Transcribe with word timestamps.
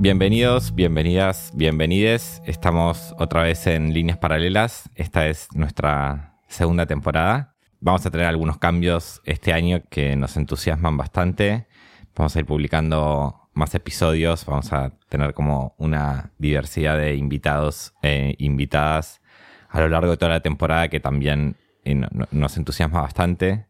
Bienvenidos, 0.00 0.76
bienvenidas, 0.76 1.50
bienvenides. 1.56 2.40
Estamos 2.46 3.16
otra 3.18 3.42
vez 3.42 3.66
en 3.66 3.92
líneas 3.92 4.16
paralelas. 4.16 4.88
Esta 4.94 5.26
es 5.26 5.48
nuestra 5.54 6.36
segunda 6.46 6.86
temporada. 6.86 7.56
Vamos 7.80 8.06
a 8.06 8.10
tener 8.12 8.26
algunos 8.26 8.58
cambios 8.58 9.20
este 9.24 9.52
año 9.52 9.82
que 9.90 10.14
nos 10.14 10.36
entusiasman 10.36 10.96
bastante. 10.96 11.66
Vamos 12.14 12.36
a 12.36 12.38
ir 12.38 12.46
publicando 12.46 13.50
más 13.54 13.74
episodios. 13.74 14.46
Vamos 14.46 14.72
a 14.72 14.92
tener 15.08 15.34
como 15.34 15.74
una 15.78 16.30
diversidad 16.38 16.96
de 16.96 17.16
invitados 17.16 17.92
e 18.00 18.36
invitadas 18.38 19.20
a 19.68 19.80
lo 19.80 19.88
largo 19.88 20.12
de 20.12 20.16
toda 20.16 20.30
la 20.30 20.42
temporada 20.42 20.86
que 20.86 21.00
también 21.00 21.56
eh, 21.84 22.00
nos 22.30 22.56
entusiasma 22.56 23.02
bastante. 23.02 23.66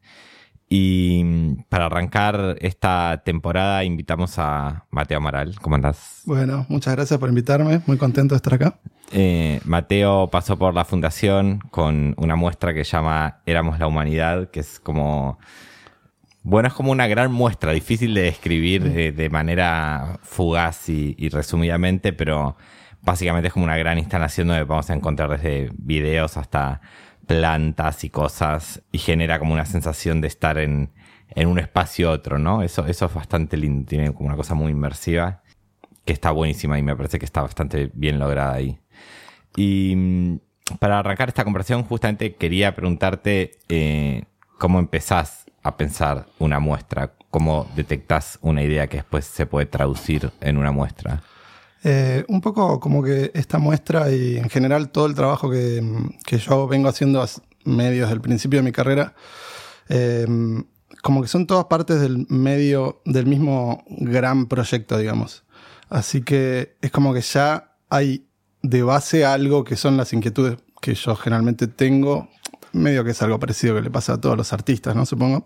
Y 0.68 1.22
mm, 1.24 1.64
para 1.68 1.86
arrancar 1.86 2.56
esta 2.60 3.22
temporada 3.24 3.84
invitamos 3.84 4.38
a 4.38 4.84
Mateo 4.90 5.18
Amaral. 5.18 5.58
¿Cómo 5.60 5.76
andás? 5.76 6.22
Bueno, 6.26 6.66
muchas 6.68 6.94
gracias 6.94 7.18
por 7.18 7.28
invitarme. 7.28 7.80
Muy 7.86 7.96
contento 7.96 8.34
de 8.34 8.36
estar 8.36 8.54
acá. 8.54 8.78
Eh, 9.10 9.60
Mateo 9.64 10.28
pasó 10.30 10.58
por 10.58 10.74
la 10.74 10.84
fundación 10.84 11.60
con 11.70 12.14
una 12.18 12.36
muestra 12.36 12.74
que 12.74 12.84
llama 12.84 13.40
Éramos 13.46 13.78
la 13.78 13.86
Humanidad, 13.86 14.50
que 14.50 14.60
es 14.60 14.80
como... 14.80 15.38
Bueno, 16.42 16.68
es 16.68 16.74
como 16.74 16.92
una 16.92 17.06
gran 17.06 17.32
muestra, 17.32 17.72
difícil 17.72 18.14
de 18.14 18.22
describir 18.22 18.86
eh, 18.86 19.12
de 19.12 19.28
manera 19.28 20.18
fugaz 20.22 20.88
y, 20.88 21.14
y 21.18 21.28
resumidamente, 21.28 22.12
pero 22.12 22.56
básicamente 23.02 23.48
es 23.48 23.52
como 23.52 23.64
una 23.64 23.76
gran 23.76 23.98
instalación 23.98 24.48
donde 24.48 24.64
vamos 24.64 24.88
a 24.88 24.94
encontrar 24.94 25.30
desde 25.30 25.70
videos 25.76 26.36
hasta 26.36 26.80
plantas 27.28 28.02
y 28.04 28.10
cosas 28.10 28.82
y 28.90 28.98
genera 28.98 29.38
como 29.38 29.52
una 29.52 29.66
sensación 29.66 30.20
de 30.20 30.28
estar 30.28 30.58
en, 30.58 30.90
un 31.36 31.58
espacio 31.60 32.10
otro, 32.10 32.38
¿no? 32.38 32.62
Eso, 32.62 32.86
eso 32.86 33.06
es 33.06 33.14
bastante 33.14 33.56
lindo, 33.56 33.86
tiene 33.86 34.12
como 34.12 34.26
una 34.26 34.36
cosa 34.36 34.54
muy 34.54 34.72
inmersiva 34.72 35.42
que 36.04 36.14
está 36.14 36.30
buenísima 36.32 36.78
y 36.78 36.82
me 36.82 36.96
parece 36.96 37.18
que 37.18 37.26
está 37.26 37.42
bastante 37.42 37.90
bien 37.92 38.18
lograda 38.18 38.54
ahí. 38.54 38.80
Y 39.54 39.94
mm, 39.94 40.38
para 40.80 40.98
arrancar 40.98 41.28
esta 41.28 41.44
conversación 41.44 41.84
justamente 41.84 42.34
quería 42.34 42.74
preguntarte 42.74 43.58
eh, 43.68 44.24
cómo 44.56 44.78
empezás 44.78 45.44
a 45.62 45.76
pensar 45.76 46.26
una 46.38 46.60
muestra, 46.60 47.12
cómo 47.30 47.70
detectás 47.76 48.38
una 48.40 48.62
idea 48.62 48.86
que 48.86 48.96
después 48.96 49.26
se 49.26 49.44
puede 49.44 49.66
traducir 49.66 50.30
en 50.40 50.56
una 50.56 50.72
muestra. 50.72 51.22
Eh, 51.84 52.24
un 52.28 52.40
poco 52.40 52.80
como 52.80 53.02
que 53.02 53.30
esta 53.34 53.58
muestra 53.58 54.10
y 54.10 54.36
en 54.36 54.50
general 54.50 54.90
todo 54.90 55.06
el 55.06 55.14
trabajo 55.14 55.48
que, 55.50 55.80
yo 56.38 56.66
vengo 56.66 56.88
haciendo 56.88 57.22
a 57.22 57.28
medios 57.64 58.08
del 58.10 58.20
principio 58.20 58.58
de 58.58 58.64
mi 58.64 58.72
carrera, 58.72 59.14
em, 59.88 60.64
como 61.02 61.22
que 61.22 61.28
son 61.28 61.46
todas 61.46 61.66
partes 61.66 62.00
del 62.00 62.26
medio 62.28 63.00
del 63.04 63.26
mismo 63.26 63.84
gran 63.88 64.46
proyecto, 64.46 64.98
digamos. 64.98 65.44
Así 65.88 66.22
que 66.22 66.76
es 66.80 66.90
como 66.90 67.14
que 67.14 67.20
ya 67.20 67.76
hay 67.88 68.26
de 68.62 68.82
base 68.82 69.24
algo 69.24 69.64
que 69.64 69.76
son 69.76 69.96
las 69.96 70.12
inquietudes 70.12 70.58
que 70.80 70.94
yo 70.94 71.14
generalmente 71.14 71.68
tengo, 71.68 72.28
medio 72.72 73.04
que 73.04 73.12
es 73.12 73.22
algo 73.22 73.38
parecido 73.38 73.76
que 73.76 73.82
le 73.82 73.90
pasa 73.90 74.14
a 74.14 74.20
todos 74.20 74.36
los 74.36 74.52
artistas, 74.52 74.96
¿no? 74.96 75.06
Supongo. 75.06 75.44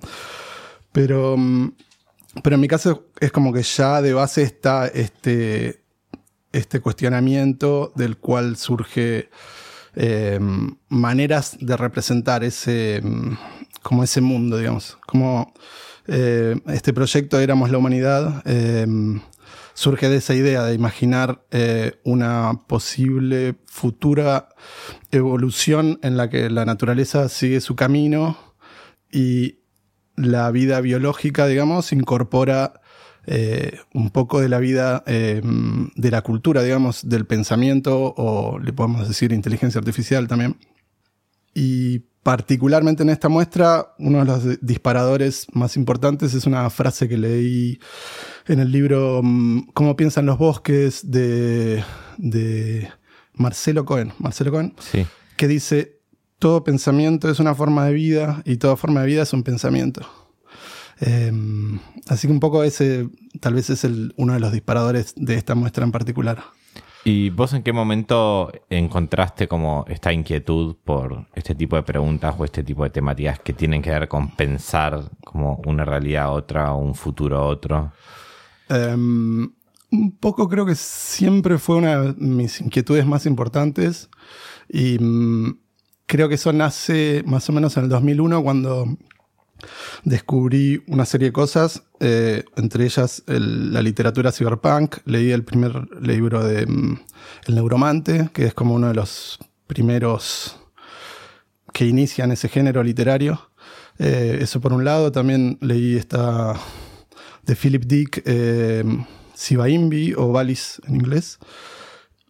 Pero, 0.93 1.35
em, 1.35 1.73
pero 2.43 2.55
en 2.55 2.61
mi 2.61 2.69
caso 2.69 3.09
es 3.21 3.31
como 3.33 3.53
que 3.53 3.63
ya 3.63 4.01
de 4.01 4.15
base 4.15 4.43
está 4.43 4.87
este, 4.89 5.82
este 6.53 6.81
cuestionamiento 6.81 7.93
del 7.97 8.17
cual 8.19 8.57
surge 8.57 9.31
em, 9.95 10.77
maneras 10.89 11.57
de 11.61 11.77
representar 11.77 12.45
ese, 12.45 12.97
em, 12.97 13.37
como 13.83 14.05
ese 14.05 14.21
mundo, 14.21 14.59
digamos. 14.59 14.99
Como 15.07 15.53
eh, 16.07 16.61
este 16.69 16.93
proyecto 16.93 17.39
Éramos 17.39 17.71
la 17.71 17.79
Humanidad 17.79 18.43
em, 18.45 19.21
surge 19.75 20.09
de 20.09 20.17
esa 20.17 20.35
idea 20.35 20.65
de 20.65 20.75
imaginar 20.75 21.45
eh, 21.51 22.01
una 22.05 22.61
posible 22.67 23.57
futura 23.67 24.49
evolución 25.11 25.99
en 26.03 26.17
la 26.17 26.29
que 26.29 26.51
la 26.51 26.65
naturaleza 26.65 27.29
sigue 27.29 27.61
su 27.61 27.77
camino 27.77 28.37
y 29.11 29.61
la 30.17 30.51
vida 30.51 30.81
biológica, 30.81 31.47
digamos, 31.47 31.93
incorpora 31.93 32.82
eh, 33.27 33.79
un 33.95 34.11
poco 34.11 34.41
de 34.41 34.49
la 34.49 34.59
vida 34.59 35.05
eh, 35.07 35.41
de 35.95 36.11
la 36.11 36.23
cultura, 36.23 36.63
digamos, 36.63 37.09
del 37.09 37.25
pensamiento 37.27 38.15
o 38.17 38.59
le 38.59 38.73
podemos 38.73 39.07
decir 39.07 39.33
inteligencia 39.33 39.79
artificial 39.79 40.27
también. 40.27 40.57
Y 41.55 42.01
particularmente 42.23 43.03
en 43.03 43.11
esta 43.11 43.29
muestra, 43.29 43.95
uno 43.99 44.19
de 44.21 44.25
los 44.25 44.61
disparadores 44.61 45.47
más 45.53 45.77
importantes 45.77 46.35
es 46.35 46.47
una 46.47 46.69
frase 46.71 47.09
que 47.09 47.19
leí 47.19 47.79
en 48.47 48.61
el 48.61 48.73
libro 48.73 49.21
mm, 49.23 49.69
Cómo 49.75 49.97
piensan 49.97 50.27
los 50.27 50.39
bosques 50.39 51.11
de, 51.11 51.85
de 52.19 52.89
Marcelo 53.35 53.85
Cohen, 53.85 54.13
Marcelo 54.19 54.51
Cohen 54.51 54.75
sí. 54.79 55.07
que 55.37 55.49
dice, 55.49 56.01
todo 56.39 56.65
pensamiento 56.65 57.31
es 57.31 57.39
una 57.39 57.55
forma 57.55 57.87
de 57.87 57.93
vida 57.93 58.43
y 58.45 58.57
toda 58.57 58.77
forma 58.77 59.03
de 59.03 59.07
vida 59.07 59.23
es 59.23 59.33
un 59.33 59.43
pensamiento. 59.43 60.22
Em, 61.05 61.81
así 62.07 62.29
que 62.29 62.33
un 62.33 62.39
poco 62.39 62.63
ese 62.63 63.09
tal 63.41 63.55
vez 63.55 63.71
es 63.71 63.83
el, 63.83 64.15
uno 64.17 64.35
de 64.35 64.41
los 64.41 64.53
disparadores 64.53 65.15
de 65.17 65.35
esta 65.35 65.57
muestra 65.57 65.85
en 65.85 65.91
particular. 65.91 66.45
¿Y 67.05 67.31
vos 67.31 67.53
en 67.55 67.65
qué 67.65 67.73
momento 67.73 68.53
encontraste 68.71 69.49
como 69.49 69.85
esta 69.89 70.13
inquietud 70.13 70.77
por 70.85 71.27
este 71.35 71.57
tipo 71.57 71.75
de 71.75 71.83
preguntas 71.83 72.37
o 72.39 72.45
este 72.45 72.63
tipo 72.63 72.85
de 72.85 72.91
temáticas 72.91 73.41
que 73.41 73.53
tienen 73.53 73.83
que 73.83 73.91
ver 73.91 74.07
con 74.07 74.37
pensar 74.37 75.11
como 75.25 75.61
una 75.67 75.85
realidad 75.85 76.25
a 76.27 76.31
otra 76.31 76.73
o 76.73 76.79
un 76.79 76.95
futuro 76.95 77.39
a 77.39 77.47
otro? 77.47 77.93
Em, 78.69 79.51
un 79.91 80.17
poco 80.21 80.49
creo 80.49 80.65
que 80.65 80.77
siempre 80.77 81.59
fue 81.59 81.77
una 81.77 82.01
de 82.01 82.15
mis 82.15 82.61
inquietudes 82.61 83.05
más 83.05 83.27
importantes 83.27 84.09
y 84.69 84.99
mm, 85.01 85.59
creo 86.07 86.29
que 86.29 86.37
eso 86.37 86.53
nace 86.53 87.25
más 87.27 87.49
o 87.49 87.53
menos 87.53 87.77
en 87.77 87.85
el 87.85 87.89
2001 87.89 88.45
cuando 88.45 88.87
descubrí 90.05 90.83
una 90.87 91.05
serie 91.05 91.29
de 91.29 91.33
cosas, 91.33 91.83
eh, 92.01 92.45
entre 92.57 92.85
ellas 92.85 93.23
la 93.27 93.83
literatura 93.83 94.33
cyberpunk. 94.33 94.97
Leí 95.05 95.31
el 95.31 95.45
primer 95.45 95.89
libro 96.01 96.45
de 96.45 96.67
mm, 96.67 97.01
El 97.47 97.55
Neuromante, 97.55 98.31
que 98.33 98.47
es 98.47 98.55
como 98.55 98.75
uno 98.75 98.89
de 98.89 98.95
los 98.95 99.39
primeros 99.67 100.57
que 101.73 101.87
inician 101.87 102.33
ese 102.33 102.49
género 102.49 102.83
literario. 102.83 103.51
Eh, 103.99 104.39
eso 104.41 104.61
por 104.61 104.73
un 104.73 104.85
lado. 104.85 105.13
También 105.13 105.59
leí 105.61 105.97
esta 105.97 106.55
de 107.43 107.57
Philip 107.57 107.85
Dick, 107.85 108.23
eh, 108.25 108.85
Sibaimbi 109.35 110.15
o 110.15 110.33
Valis 110.33 110.81
en 110.87 110.97
inglés. 110.97 111.39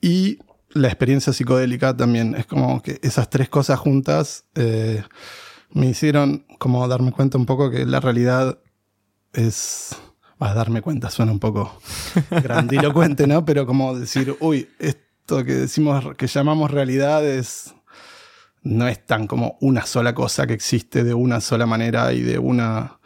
Y 0.00 0.38
la 0.70 0.88
experiencia 0.88 1.32
psicodélica 1.32 1.96
también. 1.96 2.34
Es 2.34 2.46
como 2.46 2.82
que 2.82 2.98
esas 3.02 3.30
tres 3.30 3.48
cosas 3.48 3.78
juntas 3.78 4.44
eh, 4.54 5.02
me 5.74 5.86
hicieron 5.88 6.44
como 6.58 6.86
darme 6.88 7.12
cuenta 7.12 7.38
un 7.38 7.46
poco 7.46 7.70
que 7.70 7.86
la 7.86 8.00
realidad 8.00 8.58
es... 9.32 9.96
a 10.38 10.54
darme 10.54 10.82
cuenta, 10.82 11.10
suena 11.10 11.32
un 11.32 11.38
poco 11.38 11.78
grandilocuente, 12.30 13.26
¿no? 13.26 13.44
Pero 13.44 13.66
como 13.66 13.96
decir, 13.96 14.36
uy, 14.40 14.68
esto 14.78 15.44
que 15.44 15.54
decimos, 15.54 16.16
que 16.16 16.26
llamamos 16.26 16.70
realidad 16.70 17.24
es, 17.26 17.74
no 18.62 18.88
es 18.88 19.04
tan 19.04 19.26
como 19.26 19.56
una 19.60 19.86
sola 19.86 20.14
cosa 20.14 20.46
que 20.46 20.54
existe 20.54 21.04
de 21.04 21.14
una 21.14 21.40
sola 21.40 21.66
manera 21.66 22.12
y 22.12 22.20
de 22.20 22.38
una, 22.38 22.98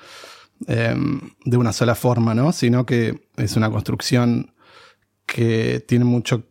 em, 0.66 1.20
de 1.44 1.56
una 1.56 1.72
sola 1.72 1.94
forma, 1.94 2.34
¿no? 2.34 2.52
Sino 2.52 2.86
que 2.86 3.28
es 3.36 3.56
una 3.56 3.70
construcción 3.70 4.54
que 5.26 5.84
tiene 5.86 6.04
mucho 6.04 6.44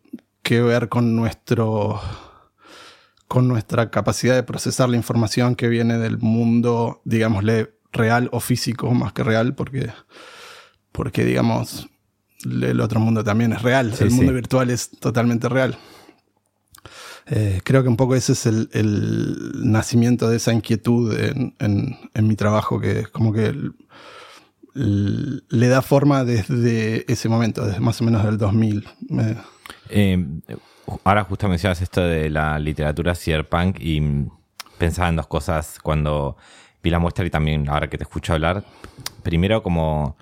que 0.44 0.61
ver 0.61 0.89
con 0.89 1.15
nuestro 1.15 2.00
con 3.27 3.48
nuestra 3.48 3.89
capacidad 3.89 4.36
de 4.36 4.44
procesar 4.44 4.89
la 4.89 4.98
información 4.98 5.56
que 5.56 5.68
viene 5.68 5.98
del 5.98 6.18
mundo, 6.19 7.01
digámosle, 7.06 7.74
real 7.92 8.30
o 8.31 8.39
físico 8.39 8.94
más 8.94 9.13
que 9.13 9.24
real, 9.24 9.56
porque, 9.56 9.92
porque 10.92 11.25
digamos, 11.25 11.89
el 12.44 12.80
otro 12.81 13.00
mundo 13.00 13.24
también 13.24 13.54
es 13.54 13.62
real, 13.62 13.94
el 14.00 14.12
mundo 14.12 14.33
virtual 14.33 14.69
es 14.69 14.92
totalmente 15.00 15.50
real. 15.50 15.77
Eh, 17.27 17.62
creo 17.63 17.81
que 17.81 17.89
un 17.89 17.98
poco 17.98 18.16
ese 18.16 18.33
es 18.33 18.45
el, 18.45 19.51
nacimiento 19.56 20.30
de 20.30 20.38
esa 20.38 20.54
inquietud 20.54 21.18
en, 21.18 22.28
mi 22.28 22.36
trabajo, 22.36 22.80
que 22.80 23.00
es 23.00 23.07
como 23.07 23.33
que 23.33 23.56
le 24.75 25.68
da 25.68 25.81
forma 25.81 26.24
desde 26.24 27.12
ese 27.12 27.30
momento, 27.30 27.66
desde 27.66 27.80
más 27.80 28.00
o 28.01 28.04
menos 28.04 28.24
del 28.24 28.38
2000. 28.38 28.88
Eh, 29.19 29.36
ahora 31.03 31.23
justo 31.23 31.47
mencionas 31.47 31.81
esto 31.81 32.01
de 32.01 32.29
la 32.29 32.59
literatura 32.59 33.15
cyberpunk 33.15 33.77
y 33.79 34.01
pensaba 34.77 35.09
en 35.09 35.15
dos 35.15 35.27
cosas 35.27 35.79
cuando 35.81 36.37
vi 36.83 36.89
la 36.89 36.99
muestra 36.99 37.25
y 37.25 37.29
también 37.29 37.67
ahora 37.69 37.89
que 37.89 37.97
te 37.97 38.03
escucho 38.03 38.33
hablar. 38.33 38.63
Primero 39.23 39.63
como... 39.63 40.17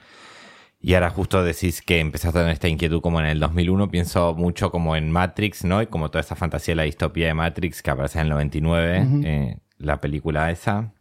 Y 0.86 0.96
ahora 0.96 1.10
justo 1.10 1.42
decís 1.44 1.82
que 1.82 2.02
empezaste 2.02 2.40
a 2.40 2.42
tener 2.42 2.54
esta 2.54 2.68
inquietud 2.68 3.02
como 3.02 3.22
en 3.22 3.28
el 3.28 3.40
2001, 3.40 3.90
pienso 3.90 4.34
mucho 4.34 4.70
como 4.70 4.98
en 4.98 5.10
Matrix, 5.12 5.64
¿no? 5.64 5.82
Y 5.82 5.88
como 5.88 6.10
toda 6.12 6.20
esa 6.20 6.36
fantasía 6.36 6.74
de 6.74 6.76
la 6.76 6.84
distopía 6.84 7.28
de 7.28 7.34
Matrix 7.34 7.82
que 7.82 7.90
aparece 7.90 8.20
en 8.20 8.26
el 8.26 8.30
99, 8.32 9.08
eh, 9.24 9.58
la 9.78 10.02
película 10.02 10.52
esa 10.52 10.92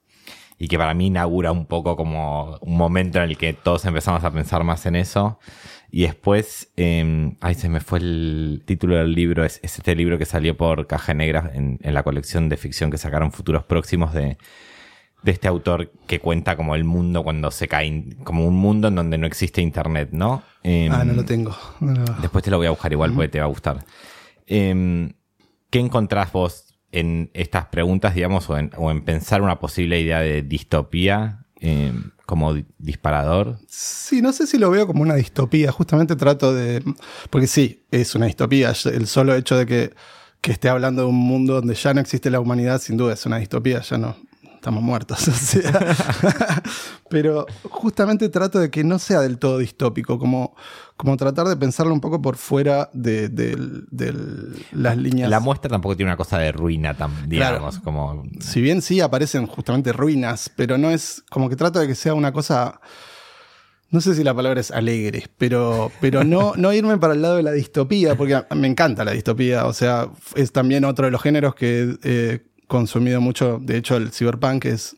y 0.59 0.69
que 0.69 0.79
para 0.79 0.95
mí 0.95 1.09
inaugura 1.09 1.53
un 1.53 1.67
poco 1.67 1.97
como 1.97 2.57
un 2.61 2.77
momento 2.77 3.19
en 3.19 3.31
el 3.31 3.37
que 3.37 3.53
todos 3.53 3.85
empezamos 3.85 4.23
a 4.25 4.31
pensar 4.31 4.65
más 4.65 4.87
en 4.87 4.97
eso. 4.97 5.39
Y 5.91 6.03
después, 6.03 6.73
eh, 6.77 7.37
ay, 7.41 7.55
se 7.55 7.69
me 7.69 7.81
fue 7.81 7.99
el 7.99 8.63
título 8.65 8.97
del 8.97 9.13
libro, 9.13 9.45
es, 9.45 9.61
este 9.63 9.95
libro 9.95 10.17
que 10.17 10.25
salió 10.25 10.57
por 10.57 10.87
Caja 10.87 11.13
Negra 11.13 11.51
en, 11.53 11.79
la 11.83 12.03
colección 12.03 12.49
de 12.49 12.57
ficción 12.57 12.91
que 12.91 12.97
sacaron 12.97 13.31
futuros 13.31 13.65
próximos 13.65 14.15
de, 14.15 14.39
de 15.23 15.33
este 15.33 15.49
autor 15.49 15.93
que 16.07 16.19
cuenta 16.19 16.57
como 16.57 16.75
el 16.75 16.85
mundo 16.85 17.23
cuando 17.23 17.51
se 17.51 17.69
cae, 17.69 18.17
como 18.25 18.47
un 18.47 18.57
mundo 18.57 18.89
en 18.89 18.95
donde 18.95 19.19
no 19.19 19.27
existe 19.27 19.61
internet, 19.61 20.09
¿no? 20.13 20.43
Em, 20.63 20.91
ah, 20.91 21.05
no 21.05 21.13
lo 21.13 21.25
tengo. 21.27 21.55
Después 22.23 22.43
te 22.43 22.51
lo 22.51 22.57
voy 22.57 22.69
a 22.69 22.71
buscar 22.71 22.91
igual 22.91 23.13
porque 23.13 23.29
te 23.29 23.41
va 23.41 23.45
a 23.45 23.49
gustar. 23.49 23.85
Em, 24.47 25.13
¿Qué 25.69 25.79
encontrás 25.79 26.33
vos 26.33 26.72
en 26.93 27.31
estas 27.33 27.67
preguntas, 27.67 28.15
digamos, 28.15 28.49
o 28.49 28.59
en, 28.59 28.71
pensar 29.05 29.43
una 29.43 29.59
posible 29.59 30.01
idea 30.01 30.21
de 30.21 30.43
distopía 30.43 31.47
eh, 31.61 31.93
como 32.27 32.55
disparador? 32.79 33.59
Sí, 33.67 34.23
no 34.23 34.33
sé 34.33 34.47
si 34.47 34.59
lo 34.59 34.71
veo 34.71 34.87
como 34.87 35.03
una 35.03 35.15
distopía. 35.15 35.73
Justamente 35.73 36.15
trato 36.17 36.55
de. 36.55 36.83
Porque 37.31 37.47
sí, 37.47 37.85
es 37.91 38.15
una 38.15 38.27
distopía. 38.27 38.75
El 38.85 39.07
solo 39.07 39.35
hecho 39.35 39.57
de 39.57 39.67
que, 39.67 39.95
que 40.41 40.53
esté 40.53 40.69
hablando 40.69 41.03
de 41.03 41.09
un 41.09 41.17
mundo 41.17 41.55
donde 41.55 41.75
ya 41.75 41.95
no 41.95 42.01
existe 42.01 42.31
la 42.31 42.41
humanidad, 42.41 42.81
sin 42.81 42.97
duda 42.97 43.15
es 43.15 43.25
una 43.27 43.39
distopía. 43.39 43.81
Ya 43.81 43.97
no, 43.97 44.17
estamos 44.63 44.81
muertos. 44.81 45.19
pero 47.11 47.47
justamente 47.65 48.29
trato 48.29 48.61
de 48.61 48.71
que 48.71 48.85
no 48.85 49.01
sea 49.01 49.21
del 49.21 49.39
todo 49.39 49.59
distópico, 49.59 50.21
como, 50.21 50.55
como 50.97 51.17
tratar 51.17 51.49
de 51.49 51.57
pensarlo 51.57 51.93
un 51.93 52.01
poco 52.01 52.23
por 52.23 52.37
fuera 52.37 52.89
de, 52.93 53.29
las 54.71 54.97
líneas. 54.97 55.29
La 55.29 55.41
muestra 55.41 55.69
tampoco 55.69 55.97
tiene 55.97 56.11
una 56.11 56.17
cosa 56.17 56.39
de 56.39 56.53
ruina, 56.53 56.95
tan, 56.95 57.29
digamos, 57.29 57.81
como... 57.81 58.23
Si 58.39 58.61
bien 58.61 58.83
sí 58.83 59.01
aparecen 59.01 59.49
justamente 59.49 59.93
ruinas, 59.93 60.49
pero 60.55 60.79
no 60.79 60.91
es 60.91 61.25
como 61.29 61.49
que 61.49 61.57
trato 61.57 61.81
de 61.81 61.89
que 61.89 61.97
sea 61.97 62.15
una 62.15 62.33
cosa... 62.33 62.81
No 63.91 64.01
sé 64.01 64.15
si 64.15 64.23
la 64.25 64.33
palabra 64.33 64.61
es 64.61 64.71
alegre, 64.71 65.27
pero, 65.37 65.91
pero 66.01 66.25
no, 66.25 66.55
no 66.57 66.73
irme 66.73 66.97
para 66.97 67.13
el 67.13 67.21
lado 67.21 67.37
de 67.37 67.43
la 67.43 67.53
distopía, 67.53 68.17
porque 68.17 68.43
me 68.55 68.69
encanta 68.69 69.05
la 69.05 69.11
distopía. 69.11 69.67
O 69.67 69.75
sea, 69.75 70.09
es 70.35 70.51
también 70.51 70.87
otro 70.87 71.05
de 71.05 71.11
los 71.11 71.21
géneros 71.21 71.55
que 71.55 71.99
eh, 72.03 72.52
consumido 72.73 73.21
mucho, 73.21 73.59
de 73.61 73.77
hecho 73.77 73.99
el 73.99 74.13
cyberpunk 74.13 74.65
es 74.65 74.97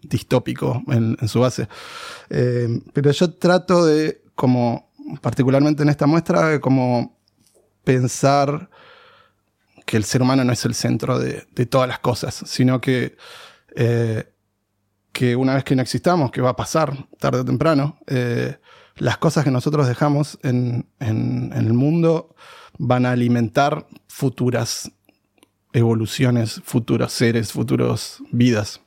distópico 0.00 0.82
en, 0.88 1.28
su 1.28 1.40
base. 1.40 1.68
Eh, 2.30 2.80
pero 2.94 3.10
yo 3.10 3.34
trato 3.34 3.84
de, 3.84 4.22
como 4.34 4.90
particularmente 5.20 5.82
en 5.82 5.90
esta 5.90 6.06
muestra, 6.06 6.58
como 6.60 7.18
pensar 7.84 8.70
que 9.84 9.98
el 9.98 10.04
ser 10.04 10.22
humano 10.22 10.44
no 10.44 10.52
es 10.54 10.64
el 10.64 10.74
centro 10.74 11.18
de, 11.18 11.42
todas 11.66 11.88
las 11.88 11.98
cosas, 11.98 12.42
sino 12.46 12.80
que, 12.80 13.18
eh, 13.76 14.32
que 15.12 15.36
una 15.36 15.56
vez 15.56 15.64
que 15.64 15.76
no 15.76 15.82
existamos, 15.82 16.30
que 16.30 16.40
va 16.40 16.50
a 16.50 16.56
pasar 16.56 17.06
tarde 17.18 17.40
o 17.40 17.44
temprano, 17.44 17.98
eh, 18.06 18.56
las 18.96 19.18
cosas 19.18 19.44
que 19.44 19.50
nosotros 19.50 19.86
dejamos 19.86 20.38
en, 20.42 20.86
el 21.00 21.74
mundo 21.74 22.34
van 22.78 23.04
a 23.04 23.10
alimentar 23.10 23.86
futuras 24.08 24.90
evoluciones, 25.72 26.60
futuros 26.64 27.12
seres, 27.12 27.52
futuros 27.52 28.22
vidas. 28.32 28.80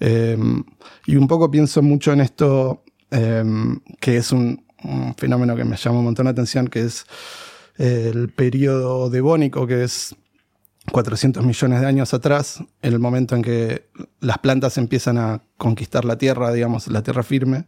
Em, 0.00 0.64
y 1.06 1.16
un 1.16 1.28
poco 1.28 1.50
pienso 1.50 1.82
mucho 1.82 2.12
en 2.12 2.20
esto, 2.20 2.82
em, 3.10 3.80
que 4.00 4.16
es 4.16 4.32
un, 4.32 4.64
fenómeno 5.16 5.54
que 5.54 5.64
me 5.64 5.76
llama 5.76 6.00
un 6.00 6.06
montón 6.06 6.24
la 6.24 6.32
atención, 6.32 6.66
que 6.66 6.80
es 6.80 7.06
el 7.78 8.30
periodo 8.30 9.10
devónico, 9.10 9.64
que 9.64 9.84
es 9.84 10.16
400 10.90 11.44
millones 11.44 11.80
de 11.80 11.86
años 11.86 12.12
atrás, 12.14 12.64
el 12.80 12.98
momento 12.98 13.36
en 13.36 13.42
que 13.42 13.88
las 14.18 14.38
plantas 14.38 14.78
empiezan 14.78 15.18
a 15.18 15.44
conquistar 15.56 16.04
la 16.04 16.18
tierra, 16.18 16.52
digamos, 16.52 16.88
la 16.88 17.04
tierra 17.04 17.22
firme, 17.22 17.66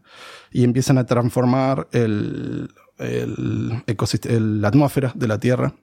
y 0.51 0.65
empiezan 0.65 0.99
a 0.99 1.07
transformar 1.07 1.87
el, 1.93 2.69
el 2.99 3.83
la 4.61 4.69
atmósfera 4.69 5.13
de 5.15 5.29
la 5.29 5.39
Tierra, 5.39 5.75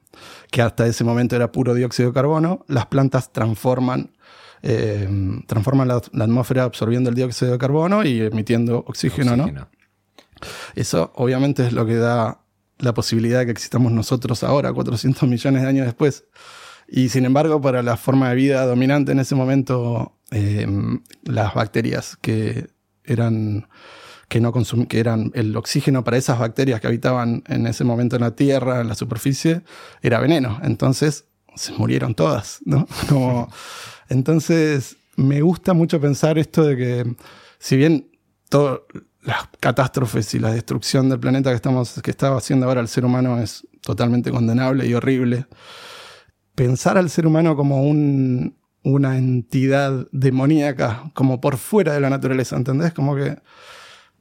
que 0.50 0.62
hasta 0.62 0.88
ese 0.88 1.04
momento 1.04 1.36
era 1.36 1.52
puro 1.52 1.74
dióxido 1.74 2.10
de 2.10 2.14
carbono, 2.14 2.66
las 2.68 2.86
plantas 2.88 3.32
transforman, 3.32 4.12
eh, 4.62 5.10
transforman 5.48 5.88
la, 5.88 5.96
atmósfera 5.96 6.64
absorbiendo 6.64 7.10
el 7.10 7.16
dióxido 7.16 7.52
de 7.52 7.58
carbono 7.58 8.04
y 8.04 8.22
emitiendo 8.22 8.80
oxígeno, 8.88 9.36
¿no? 9.36 9.70
Eso 10.76 11.12
obviamente 11.16 11.68
es 11.68 11.74
lo 11.74 11.86
que 11.86 11.96
da 11.96 12.42
la 12.80 12.94
posibilidad 12.94 13.40
de 13.40 13.46
que 13.46 13.52
existamos 13.52 13.92
nosotros 13.92 14.44
ahora, 14.44 14.74
400 14.74 15.30
millones 15.30 15.62
de 15.62 15.68
años 15.68 15.86
después. 15.86 16.26
Y 16.88 17.10
sin 17.10 17.26
embargo, 17.26 17.62
para 17.62 17.84
la 17.84 17.96
forma 17.96 18.30
de 18.30 18.36
vida 18.36 18.66
dominante 18.66 19.12
en 19.12 19.20
ese 19.20 19.36
momento, 19.36 20.18
eh, 20.32 20.68
las 21.24 21.54
bacterias 21.54 22.18
que 22.20 22.70
eran 23.04 23.68
que, 24.32 24.40
no 24.40 24.54
que 24.54 25.00
eran 25.02 25.30
el 25.36 25.54
oxígeno 25.58 26.06
para 26.06 26.16
esas 26.16 26.40
bacterias 26.40 26.80
que 26.80 26.88
habitaban 26.88 27.44
en 27.48 27.68
ese 27.68 27.84
momento 27.84 28.16
en 28.16 28.22
la 28.22 28.34
Tierra, 28.34 28.80
en 28.80 28.88
la 28.88 28.96
superficie, 28.96 29.62
era 30.02 30.22
veneno. 30.22 30.58
Entonces 30.64 31.26
se 31.56 31.74
murieron 31.74 32.16
todas, 32.16 32.62
¿no? 32.64 32.88
Entonces 34.08 34.96
me 35.18 35.42
gusta 35.42 35.74
mucho 35.74 36.00
pensar 36.00 36.40
esto 36.40 36.64
de 36.64 36.78
que 36.78 37.16
si 37.60 37.76
bien 37.76 38.10
todas 38.48 38.80
las 39.22 39.50
catástrofes 39.60 40.34
y 40.34 40.40
la 40.40 40.54
destrucción 40.54 41.10
del 41.10 41.20
planeta 41.20 41.50
que, 41.50 41.58
estamos, 41.58 42.02
que 42.02 42.12
está 42.12 42.34
haciendo 42.34 42.68
ahora 42.68 42.80
el 42.80 42.88
ser 42.88 43.04
humano 43.04 43.38
es 43.38 43.68
totalmente 43.82 44.32
condenable 44.32 44.88
y 44.88 44.94
horrible, 44.94 45.46
pensar 46.56 46.98
al 46.98 47.10
ser 47.10 47.28
humano 47.28 47.58
como 47.58 47.84
un, 47.84 48.56
una 48.82 49.18
entidad 49.18 50.08
demoníaca, 50.14 51.12
como 51.16 51.42
por 51.42 51.58
fuera 51.58 51.92
de 51.92 52.00
la 52.00 52.10
naturaleza, 52.10 52.56
¿entendés? 52.56 52.94
Como 52.94 53.18
que 53.18 53.38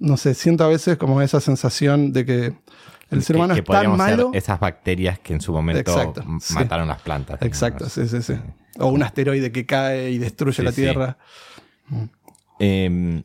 no 0.01 0.17
sé, 0.17 0.35
siento 0.35 0.65
a 0.65 0.69
veces 0.69 0.97
como 0.97 1.23
esa 1.23 1.41
sensación 1.41 2.13
de 2.13 2.25
que 2.25 2.55
el 3.11 3.23
ser 3.23 3.37
humano 3.37 3.55
es 3.55 3.65
tan 3.65 3.97
malo. 3.97 4.31
esas 4.35 4.59
bacterias 4.59 5.19
que 5.19 5.35
en 5.35 5.41
su 5.41 5.53
momento 5.53 6.15
mataron 6.55 6.89
las 6.89 7.03
plantas. 7.03 7.41
Exacto, 7.43 7.89
sí, 7.89 8.09
sí, 8.09 8.23
sí. 8.23 8.35
O 8.79 8.89
un 8.89 9.03
asteroide 9.03 9.53
que 9.53 9.67
cae 9.67 10.11
y 10.11 10.19
destruye 10.19 10.63
la 10.63 10.73
Tierra. 10.73 11.19
Em, 12.59 13.23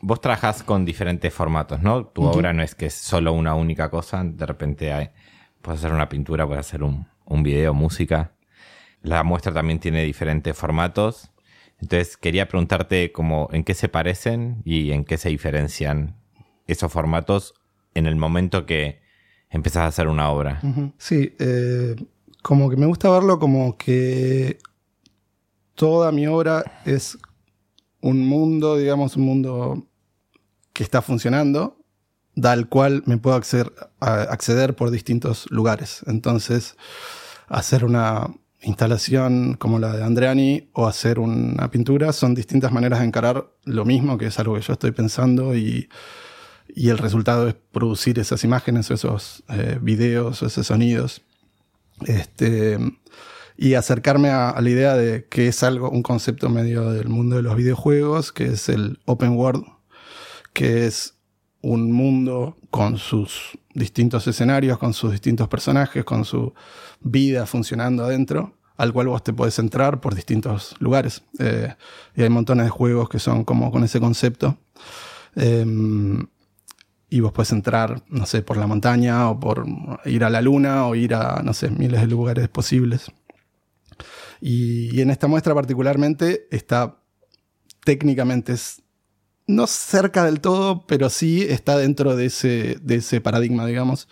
vos 0.00 0.20
trabajas 0.20 0.62
con 0.62 0.84
diferentes 0.84 1.34
formatos, 1.34 1.82
¿no? 1.82 2.06
Tu 2.06 2.22
obra 2.22 2.52
no 2.52 2.62
es 2.62 2.74
que 2.74 2.86
es 2.86 2.94
solo 2.94 3.32
una 3.32 3.54
única 3.54 3.90
cosa. 3.90 4.22
De 4.24 4.46
repente 4.46 4.92
hay, 4.92 5.10
puedes 5.62 5.80
hacer 5.80 5.92
una 5.92 6.08
pintura, 6.08 6.46
puedes 6.46 6.66
hacer 6.66 6.82
un, 6.82 7.08
un 7.24 7.42
video, 7.42 7.74
música. 7.74 8.32
La 9.02 9.24
muestra 9.24 9.52
también 9.52 9.80
tiene 9.80 10.04
diferentes 10.04 10.56
formatos. 10.56 11.30
Entonces 11.80 12.16
quería 12.16 12.48
preguntarte 12.48 13.12
como 13.12 13.48
en 13.52 13.64
qué 13.64 13.74
se 13.74 13.88
parecen 13.88 14.62
y 14.64 14.90
en 14.92 15.04
qué 15.04 15.16
se 15.16 15.28
diferencian 15.28 16.16
esos 16.66 16.92
formatos 16.92 17.54
en 17.94 18.06
el 18.06 18.16
momento 18.16 18.66
que 18.66 19.00
empezás 19.50 19.82
a 19.82 19.86
hacer 19.86 20.08
una 20.08 20.30
obra. 20.30 20.60
Sí, 20.98 21.34
eh, 21.38 21.96
como 22.42 22.68
que 22.68 22.76
me 22.76 22.86
gusta 22.86 23.10
verlo 23.10 23.38
como 23.38 23.76
que 23.76 24.58
toda 25.74 26.12
mi 26.12 26.26
obra 26.26 26.80
es 26.84 27.18
un 28.00 28.26
mundo, 28.26 28.76
digamos, 28.76 29.16
un 29.16 29.24
mundo 29.24 29.86
que 30.72 30.82
está 30.82 31.02
funcionando, 31.02 31.78
al 32.42 32.68
cual 32.68 33.02
me 33.06 33.18
puedo 33.18 33.36
acceder 33.36 34.76
por 34.76 34.90
distintos 34.90 35.50
lugares. 35.50 36.02
Entonces, 36.06 36.76
hacer 37.48 37.84
una, 37.84 38.28
instalación 38.62 39.54
como 39.54 39.78
la 39.78 39.96
de 39.96 40.04
Andreani 40.04 40.68
o 40.72 40.86
hacer 40.86 41.18
una 41.18 41.70
pintura 41.70 42.12
son 42.12 42.34
distintas 42.34 42.72
maneras 42.72 43.00
de 43.00 43.06
encarar 43.06 43.50
lo 43.64 43.84
mismo, 43.84 44.18
que 44.18 44.26
es 44.26 44.38
algo 44.38 44.54
que 44.54 44.62
yo 44.62 44.72
estoy 44.72 44.90
pensando 44.90 45.56
y, 45.56 45.88
y 46.68 46.88
el 46.88 46.98
resultado 46.98 47.48
es 47.48 47.54
producir 47.54 48.18
esas 48.18 48.44
imágenes 48.44 48.90
esos 48.90 49.42
eh, 49.48 49.78
videos 49.80 50.42
esos 50.42 50.66
sonidos. 50.66 51.22
Este, 52.06 52.78
y 53.56 53.74
acercarme 53.74 54.30
a, 54.30 54.54
la 54.60 54.70
idea 54.70 54.96
de 54.96 55.26
que 55.26 55.48
es 55.48 55.64
algo, 55.64 55.90
un 55.90 56.02
concepto 56.02 56.48
medio 56.48 56.92
del 56.92 57.08
mundo 57.08 57.36
de 57.36 57.42
los 57.42 57.56
videojuegos, 57.56 58.30
que 58.30 58.44
es 58.44 58.68
el 58.68 59.00
open 59.04 59.32
world, 59.32 59.64
que 60.52 60.86
es 60.86 61.17
un 61.60 61.92
mundo 61.92 62.56
con 62.70 62.98
sus 62.98 63.58
distintos 63.74 64.26
escenarios, 64.26 64.78
con 64.78 64.94
sus 64.94 65.12
distintos 65.12 65.48
personajes, 65.48 66.04
con 66.04 66.24
su 66.24 66.54
vida 67.00 67.46
funcionando 67.46 68.04
adentro, 68.04 68.54
al 68.76 68.92
cual 68.92 69.08
vos 69.08 69.22
te 69.24 69.32
podés 69.32 69.58
entrar 69.58 70.00
por 70.00 70.14
distintos 70.14 70.76
lugares. 70.78 71.22
Eh, 71.38 71.74
y 72.14 72.22
hay 72.22 72.28
montones 72.28 72.66
de 72.66 72.70
juegos 72.70 73.08
que 73.08 73.18
son 73.18 73.44
como 73.44 73.70
con 73.70 73.84
ese 73.84 74.00
concepto. 74.00 74.58
Em, 75.34 76.26
y 77.10 77.20
vos 77.20 77.32
puedes 77.32 77.52
entrar, 77.52 78.02
no 78.08 78.26
sé, 78.26 78.42
por 78.42 78.56
la 78.56 78.66
montaña 78.66 79.30
o 79.30 79.40
por 79.40 79.64
ir 80.04 80.24
a 80.24 80.30
la 80.30 80.42
luna 80.42 80.86
o 80.86 80.94
ir 80.94 81.14
a, 81.14 81.42
no 81.42 81.54
sé, 81.54 81.70
miles 81.70 82.00
de 82.00 82.06
lugares 82.06 82.48
posibles. 82.48 83.10
Y, 84.40 85.00
en 85.00 85.10
esta 85.10 85.26
muestra 85.26 85.54
particularmente 85.54 86.46
está 86.50 87.00
técnicamente, 87.84 88.52
es, 88.52 88.82
no 89.48 89.66
cerca 89.66 90.24
del 90.24 90.40
todo, 90.40 90.86
pero 90.86 91.08
sí 91.08 91.42
está 91.42 91.76
dentro 91.76 92.14
de 92.14 92.26
ese, 92.26 92.78
de 92.82 92.96
ese 92.96 93.20
paradigma, 93.20 93.66
digamos, 93.66 94.06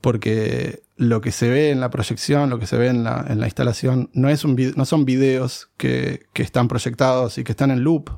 porque 0.00 0.82
lo 0.96 1.20
que 1.20 1.32
se 1.32 1.48
ve 1.48 1.70
en 1.70 1.80
la 1.80 1.88
proyección, 1.88 2.50
lo 2.50 2.58
que 2.58 2.66
se 2.66 2.76
ve 2.76 2.88
en 2.88 3.04
la, 3.04 3.24
en 3.28 3.40
la 3.40 3.46
instalación, 3.46 4.10
no, 4.12 4.28
es 4.28 4.44
un 4.44 4.56
no 4.76 4.84
son 4.84 5.04
videos 5.04 5.70
que, 5.76 6.26
que, 6.32 6.42
están 6.42 6.68
proyectados 6.68 7.38
y 7.38 7.44
que 7.44 7.52
están 7.52 7.70
en 7.70 7.84
loop, 7.84 8.10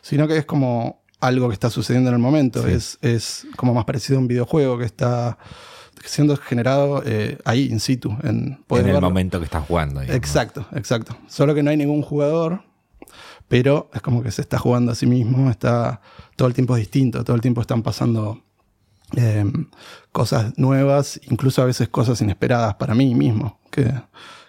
sino 0.00 0.26
que 0.26 0.38
es 0.38 0.46
como 0.46 1.04
algo 1.20 1.48
que 1.48 1.54
está 1.54 1.70
sucediendo 1.70 2.08
en 2.08 2.14
el 2.14 2.20
momento. 2.20 2.66
Es, 2.66 2.98
es, 3.02 3.46
como 3.56 3.74
más 3.74 3.84
parecido 3.84 4.18
a 4.18 4.22
un 4.22 4.28
videojuego 4.28 4.78
que 4.78 4.84
está 4.84 5.38
siendo 6.04 6.36
generado 6.36 7.02
eh, 7.04 7.38
ahí, 7.44 7.68
in 7.70 7.80
situ. 7.80 8.16
En, 8.22 8.64
en 8.70 8.88
el 8.88 9.00
momento 9.00 9.38
que 9.38 9.44
estás 9.44 9.66
jugando. 9.66 10.00
Exacto, 10.02 10.66
exacto. 10.72 11.16
Solo 11.28 11.54
que 11.54 11.62
no 11.62 11.70
hay 11.70 11.76
ningún 11.76 12.02
jugador, 12.02 12.62
pero 13.48 13.90
es 13.92 14.00
como 14.00 14.22
que 14.22 14.30
se 14.30 14.42
está 14.42 14.58
jugando 14.58 14.92
a 14.92 14.94
sí 14.94 15.06
mismo, 15.06 15.50
está 15.50 16.00
todo 16.36 16.48
el 16.48 16.54
tiempo 16.54 16.76
distinto, 16.76 17.24
todo 17.24 17.36
el 17.36 17.42
tiempo 17.42 17.60
están 17.60 17.82
pasando 17.82 18.42
em, 19.16 19.66
cosas 20.12 20.56
nuevas, 20.58 21.20
incluso 21.30 21.62
a 21.62 21.66
veces 21.66 21.88
cosas 21.88 22.20
inesperadas 22.20 22.74
para 22.74 22.94
mí 22.94 23.14
mismo, 23.14 23.60
que, 23.70 23.92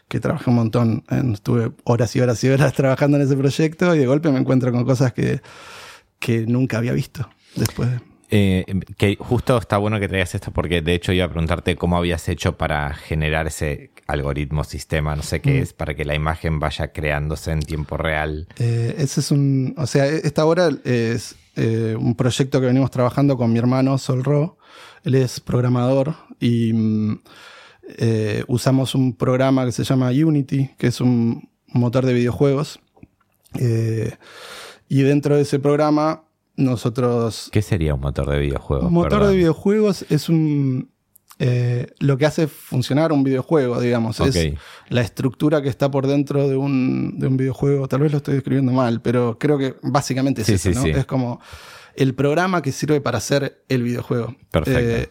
que 0.08 0.20
trabajé 0.20 0.50
un 0.50 0.56
montón, 0.56 1.04
estuve 1.34 1.72
horas 1.84 2.16
y 2.16 2.22
horas 2.22 2.44
y 2.44 2.50
horas 2.50 2.74
trabajando 2.76 3.18
en 3.18 3.24
ese 3.24 3.36
proyecto 3.36 3.94
y 3.96 4.00
de 4.00 4.06
golpe 4.08 4.32
me 4.32 4.40
encuentro 4.40 4.72
con 4.72 4.86
cosas 4.86 5.14
que, 5.14 5.42
que 6.20 6.46
nunca 6.48 6.78
había 6.78 6.94
visto 6.94 7.30
después. 7.56 7.90
Eh, 8.32 8.66
que 8.98 9.18
justo 9.20 9.58
está 9.58 9.78
bueno 9.78 10.00
que 10.00 10.08
traigas 10.08 10.34
esto 10.34 10.52
porque 10.52 10.82
de 10.82 10.96
hecho 10.96 11.14
iba 11.14 11.26
a 11.26 11.30
preguntarte 11.30 11.76
cómo 11.76 11.96
habías 11.98 12.28
hecho 12.28 12.58
para 12.58 12.94
generar 12.94 13.46
ese 13.46 13.92
algoritmo, 14.08 14.64
sistema, 14.64 15.16
no 15.16 15.22
sé 15.22 15.42
qué 15.42 15.60
mm. 15.60 15.64
es, 15.64 15.74
para 15.74 15.94
que 15.94 16.06
la 16.06 16.16
imagen 16.16 16.60
vaya 16.60 16.92
creándose 16.92 17.52
en 17.52 17.60
tiempo 17.60 17.98
real. 17.98 18.48
Eh, 18.58 18.96
ese 18.98 19.20
es 19.20 19.32
un, 19.32 19.76
o 19.78 19.86
sea, 19.86 20.08
esta 20.08 20.46
obra 20.46 20.70
es 20.84 21.36
eh, 21.56 21.96
un 21.98 22.16
proyecto 22.16 22.60
que 22.60 22.68
venimos 22.68 22.90
trabajando 22.90 23.38
con 23.38 23.54
mi 23.54 23.60
hermano 23.60 23.98
Solro. 23.98 24.58
Él 25.04 25.16
es 25.16 25.40
programador 25.40 26.16
y 26.40 26.74
mm, 26.74 27.22
usamos 28.48 28.96
un 28.96 29.16
programa 29.16 29.66
que 29.66 29.72
se 29.72 29.84
llama 29.84 30.10
Unity, 30.10 30.72
que 30.80 30.88
es 30.88 31.00
un 31.00 31.48
motor 31.68 32.06
de 32.06 32.14
videojuegos. 32.14 32.80
y 34.90 35.02
dentro 35.02 35.36
de 35.36 35.44
ese 35.44 35.60
programa 35.60 36.25
nosotros... 36.56 37.50
¿Qué 37.52 37.62
sería 37.62 37.94
un 37.94 38.02
motor 38.02 38.30
de 38.30 38.40
videojuegos? 38.40 38.88
Un 38.88 38.94
motor 38.94 39.28
de 39.28 39.36
videojuegos 39.36 40.06
es 40.10 40.30
un... 40.30 40.94
Eh, 41.38 41.88
lo 42.00 42.18
que 42.18 42.26
hace 42.26 42.48
funcionar 42.48 43.12
un 43.12 43.24
videojuego, 43.24 43.82
digamos. 43.82 44.22
Es 44.22 44.54
la 44.88 45.02
estructura 45.02 45.62
que 45.62 45.68
está 45.68 45.92
por 45.92 46.08
dentro 46.08 46.48
de 46.48 46.56
un, 46.56 47.20
de 47.20 47.28
un, 47.28 47.36
videojuego. 47.36 47.90
Tal 47.90 48.00
vez 48.00 48.14
lo 48.14 48.20
estoy 48.20 48.36
describiendo 48.36 48.72
mal, 48.72 49.02
pero 49.02 49.38
creo 49.38 49.58
que 49.58 49.76
básicamente 49.82 50.44
es 50.44 50.50
eso, 50.50 50.72
¿no? 50.72 50.86
Es 50.86 51.06
como 51.06 51.42
el 51.96 52.16
programa 52.16 52.62
que 52.62 52.72
sirve 52.72 53.02
para 53.02 53.18
hacer 53.18 53.66
el 53.68 53.84
videojuego. 53.84 54.34
Perfecto. 54.50 54.80
Eh, 54.80 55.10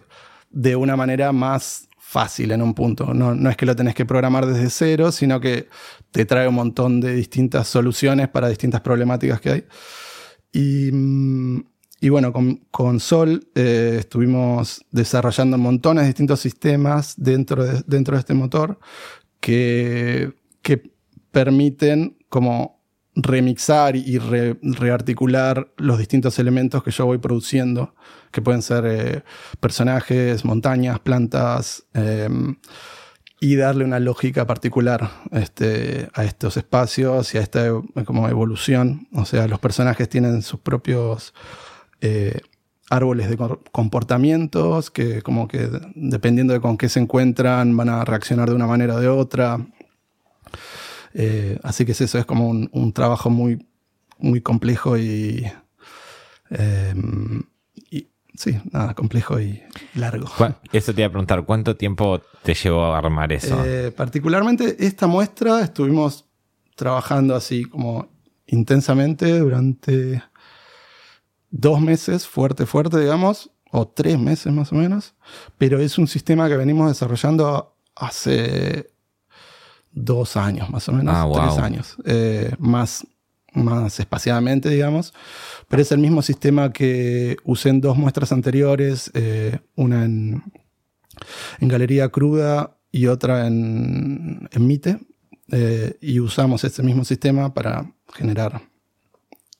de 0.51 0.77
una 0.77 0.97
manera 0.97 1.33
más 1.33 1.89
fácil 2.15 2.53
en 2.53 2.63
un 2.63 2.75
punto. 2.75 3.13
No, 3.13 3.35
no, 3.35 3.51
es 3.51 3.57
que 3.57 3.67
lo 3.67 3.75
tenés 3.75 3.95
que 3.95 4.07
programar 4.07 4.47
desde 4.47 4.71
cero, 4.71 5.11
sino 5.11 5.41
que 5.41 5.69
te 6.13 6.25
trae 6.25 6.47
un 6.47 6.55
montón 6.55 7.01
de 7.01 7.13
distintas 7.13 7.67
soluciones 7.67 8.29
para 8.29 8.49
distintas 8.49 8.81
problemáticas 8.83 9.41
que 9.41 9.51
hay. 9.51 9.65
Y, 10.57 12.09
bueno, 12.09 12.33
con, 12.71 13.01
Sol 13.01 13.49
eh, 13.57 13.97
estuvimos 13.99 14.85
desarrollando 14.93 15.59
montones 15.59 16.03
de 16.03 16.09
distintos 16.09 16.41
sistemas 16.41 17.15
dentro 17.17 17.65
de, 17.65 17.83
dentro 17.87 18.15
de 18.15 18.21
este 18.21 18.35
motor 18.35 18.79
que, 19.41 20.33
que 20.63 20.93
permiten 21.33 22.17
como 22.29 22.85
remixar 23.17 23.97
y 23.97 24.19
rearticular 24.19 25.73
los 25.77 25.99
distintos 25.99 26.39
elementos 26.39 26.83
que 26.83 26.91
yo 26.91 27.07
voy 27.07 27.19
produciendo, 27.19 27.95
que 28.33 28.43
pueden 28.43 28.63
ser 28.63 28.85
eh, 28.87 29.23
personajes, 29.61 30.45
montañas, 30.45 30.99
plantas, 31.01 31.85
em, 31.95 32.57
y 33.41 33.57
darle 33.57 33.85
una 33.85 34.01
lógica 34.01 34.47
particular 34.47 35.11
este, 35.33 36.09
a 36.15 36.25
estos 36.25 36.57
espacios 36.57 37.35
y 37.35 37.39
a 37.39 37.41
esta 37.41 37.67
como 38.05 38.29
evolución. 38.29 39.09
O 39.13 39.25
sea, 39.25 39.47
los 39.49 39.59
personajes 39.59 40.09
tienen 40.09 40.43
sus 40.43 40.61
propios 40.61 41.35
eh, 42.01 42.41
árboles 42.91 43.29
de 43.29 43.39
comportamientos 43.73 44.91
que 44.91 45.23
como 45.23 45.49
que 45.49 45.69
dependiendo 45.95 46.53
de 46.53 46.61
con 46.61 46.77
qué 46.77 46.89
se 46.89 47.01
encuentran 47.01 47.77
van 47.77 47.89
a 47.89 48.05
reaccionar 48.05 48.49
de 48.49 48.55
una 48.55 48.67
manera 48.67 48.95
o 48.95 49.01
de 49.01 49.09
otra. 49.09 49.59
Eh, 51.15 51.59
así 51.63 51.85
que 51.85 51.93
es 51.93 52.01
eso, 52.01 52.19
es 52.19 52.27
como 52.27 52.49
un, 52.49 52.93
trabajo 52.93 53.31
muy, 53.31 53.67
muy 54.19 54.41
complejo 54.41 54.99
y, 54.99 55.47
em, 56.51 57.45
sí, 58.35 58.59
nada, 58.71 58.95
complejo 58.95 59.41
y 59.41 59.63
largo. 59.95 60.27
Eso 60.73 60.95
te 60.95 61.01
iba 61.01 61.09
a 61.09 61.11
preguntar, 61.11 61.45
¿cuánto 61.45 61.77
tiempo 61.77 62.21
te 62.43 62.55
llevó 62.55 62.85
a 62.87 62.99
armar 62.99 63.33
eso? 63.33 63.63
Eh, 63.65 63.93
particularmente 63.97 64.77
esta 64.85 65.07
muestra 65.07 65.61
estuvimos 65.61 66.27
trabajando 66.75 67.35
así 67.35 67.65
como 67.65 68.09
intensamente 68.47 69.39
durante 69.39 70.23
dos 71.51 71.81
meses, 71.81 72.27
fuerte, 72.27 72.67
fuerte, 72.67 72.99
digamos, 73.01 73.51
o 73.71 73.89
tres 73.89 74.19
meses 74.19 74.53
más 74.53 74.73
o 74.73 74.77
menos, 74.77 75.15
pero 75.59 75.79
es 75.79 75.99
un 75.99 76.07
sistema 76.07 76.49
que 76.49 76.57
venimos 76.57 76.89
desarrollando 76.89 77.77
hace 77.95 78.91
dos 79.93 80.37
años 80.37 80.69
más 80.71 80.89
o 80.89 80.93
menos, 80.93 81.15
ah, 81.17 81.29
tres 81.33 81.59
años, 81.59 81.97
eh, 82.05 82.55
más 82.59 83.07
más 83.55 84.01
espaciadamente, 84.01 84.69
digamos, 84.69 85.15
pero 85.69 85.83
es 85.83 85.93
el 85.93 85.99
mismo 85.99 86.23
sistema 86.23 86.73
que 86.73 87.37
usé 87.45 87.71
en 87.71 87.81
dos 87.81 87.97
muestras 87.97 88.33
anteriores, 88.33 89.11
eh, 89.15 89.59
una 89.77 90.05
en, 90.05 90.43
en, 91.61 91.69
Galería 91.69 92.09
Cruda 92.09 92.77
y 92.91 93.07
otra 93.07 93.47
en, 93.47 94.49
en 94.53 94.67
Mite, 94.67 94.99
eh, 95.53 95.97
y 96.01 96.21
usamos 96.21 96.65
ese 96.65 96.83
mismo 96.83 97.05
sistema 97.05 97.53
para 97.55 97.93
generar 98.13 98.63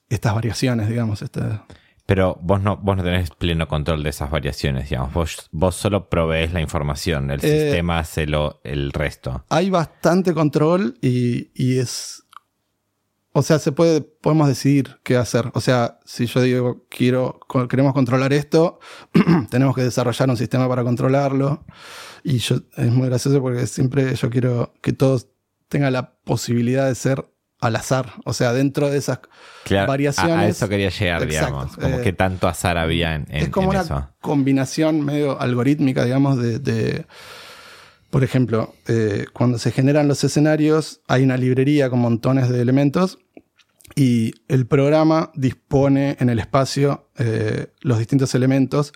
estas 0.09 0.35
variaciones, 0.35 0.89
digamos. 0.89 1.23
Este... 1.23 1.41
Pero 2.07 2.39
vos 2.43 2.63
no, 2.63 2.77
vos 2.77 2.97
no 2.97 3.03
tenés 3.03 3.31
pleno 3.31 3.67
control 3.67 4.03
de 4.03 4.11
esas 4.11 4.31
variaciones, 4.31 4.91
digamos. 4.91 5.13
Vos, 5.13 5.49
vos 5.53 5.75
solo 5.75 6.09
provees 6.09 6.53
la 6.53 6.61
información, 6.61 7.31
el 7.31 7.41
eh, 7.43 7.65
sistema 7.71 7.99
hace 7.99 8.27
lo, 8.27 8.61
el 8.65 8.93
resto. 8.93 9.45
Hay 9.49 9.71
bastante 9.71 10.35
control 10.35 10.99
y, 11.01 11.51
y 11.55 11.79
es 11.79 12.24
o 13.37 13.43
sea, 13.43 13.59
se 13.59 13.73
puede, 13.73 14.01
podemos 14.01 14.47
decidir 14.47 14.97
qué 15.03 15.17
hacer. 15.17 15.51
O 15.55 15.61
sea, 15.61 15.99
si 16.05 16.27
yo 16.27 16.41
digo, 16.41 16.87
quiero, 16.89 17.41
queremos 17.69 17.93
controlar 17.93 18.33
esto, 18.33 18.79
tenemos 19.51 19.75
que 19.75 19.83
desarrollar 19.83 20.31
un 20.31 20.37
sistema 20.37 20.69
para 20.69 20.85
controlarlo. 20.85 21.65
Y 22.23 22.39
yo, 22.39 22.59
es 22.77 22.93
muy 22.93 23.09
gracioso 23.09 23.43
porque 23.43 23.67
siempre 23.67 24.15
yo 24.15 24.31
quiero 24.31 24.73
que 24.81 24.93
todos 24.93 25.27
tengan 25.69 25.93
la 25.93 26.15
posibilidad 26.23 26.87
de 26.87 26.95
ser 26.95 27.29
al 27.61 27.75
azar. 27.75 28.13
O 28.25 28.35
sea, 28.35 28.53
dentro 28.53 28.89
de 28.89 28.99
esas 28.99 29.19
variaciones. 29.69 30.37
A, 30.37 30.49
eso 30.49 30.69
quería 30.69 30.91
llegar, 30.91 31.27
digamos. 31.27 31.77
Como 31.77 32.03
que 32.03 32.11
eh, 32.11 32.13
tanto 32.13 32.47
azar 32.47 32.79
había 32.79 33.17
en, 33.17 33.27
en 33.31 33.43
Es 33.43 33.49
como 33.49 33.71
una 33.71 34.15
combinación 34.21 35.05
medio 35.05 35.41
algorítmica, 35.41 36.05
digamos, 36.05 36.39
de, 36.39 37.05
por 38.11 38.23
ejemplo, 38.23 38.77
eh, 38.87 39.25
cuando 39.33 39.59
se 39.59 39.73
generan 39.73 40.07
los 40.07 40.23
escenarios, 40.23 41.01
hay 41.09 41.25
una 41.25 41.37
librería 41.37 41.91
con 41.91 41.99
montones 41.99 42.49
de 42.49 42.61
elementos 42.61 43.19
y 43.95 44.35
el 44.49 44.67
programa 44.67 45.31
dispone 45.35 46.17
en 46.19 46.29
el 46.31 46.39
espacio 46.39 47.11
eh, 47.17 47.69
los 47.81 47.99
distintos 47.99 48.35
elementos, 48.35 48.93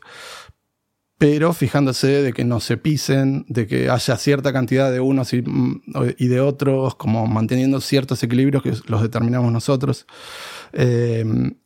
pero 1.18 1.52
fijándose 1.52 2.22
de 2.22 2.32
que 2.32 2.44
no 2.44 2.60
se 2.60 2.76
pisen, 2.76 3.44
de 3.48 3.66
que 3.66 3.90
haya 3.90 4.16
cierta 4.16 4.52
cantidad 4.52 4.90
de 4.90 5.00
unos 5.00 5.32
y, 5.32 5.42
mm, 5.42 5.82
de 6.18 6.40
otros, 6.40 6.94
como 6.94 7.26
manteniendo 7.26 7.80
ciertos 7.80 8.22
equilibrios 8.22 8.62
que 8.62 8.72
los 8.86 9.02
determinamos 9.02 9.52
nosotros. 9.52 10.06
Em, 10.72 11.58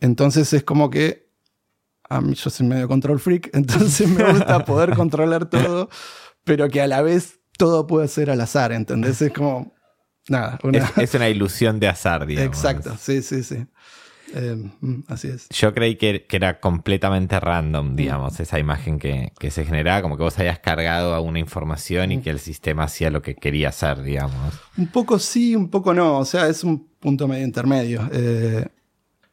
entonces 0.00 0.52
es 0.52 0.64
como 0.64 0.90
que 0.90 1.30
a 2.08 2.20
mí 2.20 2.34
yo 2.34 2.50
soy 2.50 2.66
medio 2.66 2.88
control 2.88 3.20
freak, 3.20 3.50
entonces 3.54 4.08
me 4.08 4.24
gusta 4.32 4.64
poder 4.64 4.94
controlar 4.94 5.48
todo, 5.48 5.88
pero 6.44 6.68
que 6.68 6.80
a 6.82 6.86
la 6.86 7.02
vez 7.02 7.40
todo 7.56 7.86
puede 7.86 8.08
ser 8.08 8.30
al 8.30 8.40
azar, 8.40 8.72
¿entendés? 8.72 9.22
Es 9.22 9.32
como 9.32 9.74
nada. 10.28 10.58
Es, 10.96 11.14
una 11.14 11.28
ilusión 11.28 11.80
de 11.80 11.88
azar, 11.88 12.26
digamos. 12.26 12.56
Exacto, 12.56 12.96
sí, 12.98 13.22
sí, 13.22 13.42
sí. 13.42 13.66
Eh, 14.32 14.70
mm, 14.80 15.00
así 15.08 15.28
es. 15.28 15.48
Yo 15.48 15.74
creí 15.74 15.96
que, 15.96 16.26
era 16.30 16.60
completamente 16.60 17.40
random, 17.40 17.92
mm. 17.92 17.96
digamos, 17.96 18.38
esa 18.38 18.58
imagen 18.58 18.98
que, 18.98 19.32
se 19.50 19.64
generaba, 19.64 20.02
como 20.02 20.16
que 20.16 20.22
vos 20.22 20.38
habías 20.38 20.60
cargado 20.60 21.14
a 21.14 21.20
una 21.20 21.38
información 21.38 22.12
y 22.12 22.18
mm. 22.18 22.22
que 22.22 22.30
el 22.30 22.38
sistema 22.38 22.84
hacía 22.84 23.10
lo 23.10 23.22
que 23.22 23.34
quería 23.34 23.70
hacer, 23.70 24.02
digamos. 24.02 24.54
Un 24.76 24.86
poco 24.86 25.18
sí, 25.18 25.56
un 25.56 25.68
poco 25.68 25.94
no, 25.94 26.18
o 26.18 26.24
sea, 26.24 26.48
es 26.48 26.62
un 26.62 26.88
punto 27.00 27.26
medio 27.26 27.44
intermedio. 27.44 28.08
Eh, 28.12 28.66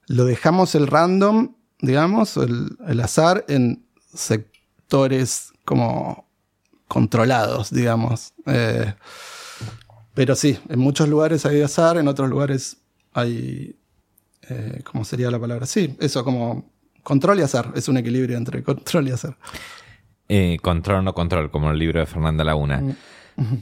lo 0.08 0.26
dejamos 0.26 0.74
el 0.74 0.88
random 0.88 1.54
digamos, 1.82 2.38
el, 2.38 2.78
el 2.88 3.00
azar 3.02 3.46
en 3.48 3.86
sectores 4.14 5.54
como 5.66 6.28
controlados, 6.88 7.72
digamos. 7.72 8.34
Eh, 8.46 8.94
pero 10.18 10.36
sí, 10.36 10.58
en 10.68 10.80
muchos 10.80 11.08
lugares 11.08 11.46
hay 11.46 11.62
azar, 11.62 11.98
en 11.98 12.08
otros 12.08 12.28
lugares 12.28 12.78
hay, 13.14 13.76
eh, 14.50 14.82
¿cómo 14.84 15.06
sería 15.06 15.30
la 15.30 15.40
palabra? 15.40 15.68
Sí, 15.68 15.96
eso 16.00 16.24
como 16.24 16.72
control 17.04 17.38
y 17.40 17.44
azar, 17.44 17.72
es 17.76 17.88
un 17.88 17.98
equilibrio 17.98 18.36
entre 18.36 18.64
control 18.72 19.08
y 19.08 19.12
azar. 19.12 19.38
Eh, 20.28 20.58
control 20.64 20.98
o 20.98 21.02
no 21.04 21.14
control, 21.14 21.52
como 21.52 21.70
el 21.70 21.78
libro 21.78 22.00
de 22.00 22.08
Fernanda 22.08 22.44
Laguna. 22.44 22.82
Mm. 23.36 23.58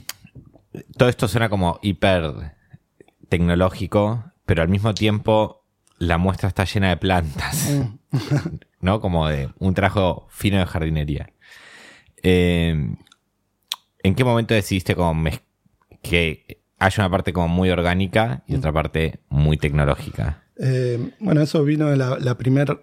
Todo 0.96 1.10
esto 1.10 1.28
suena 1.28 1.50
como 1.50 1.78
hiper 1.82 2.54
tecnológico, 3.28 4.24
pero 4.46 4.62
al 4.62 4.68
mismo 4.68 4.94
tiempo 4.94 5.62
la 5.98 6.16
muestra 6.16 6.48
está 6.48 6.64
llena 6.64 6.88
de 6.88 6.96
plantas, 6.96 7.68
Mm. 7.70 7.98
¿no? 8.80 9.00
Como 9.02 9.28
de 9.28 9.50
un 9.58 9.74
trabajo 9.74 10.26
fino 10.30 10.58
de 10.58 10.64
jardinería. 10.66 11.30
Eh, 12.22 12.94
¿En 14.02 14.14
qué 14.14 14.24
momento 14.24 14.54
decidiste 14.54 14.94
como 14.94 15.14
mez- 15.14 15.42
que 16.08 16.62
haya 16.78 17.02
una 17.02 17.10
parte 17.10 17.32
como 17.32 17.48
muy 17.48 17.70
orgánica 17.70 18.42
y 18.46 18.56
otra 18.56 18.72
parte 18.72 19.20
muy 19.28 19.56
tecnológica? 19.56 20.44
Eh, 20.58 21.10
bueno, 21.20 21.42
eso 21.42 21.62
vino 21.64 21.88
de 21.90 21.96
la, 21.96 22.18
la 22.18 22.36
primera 22.36 22.78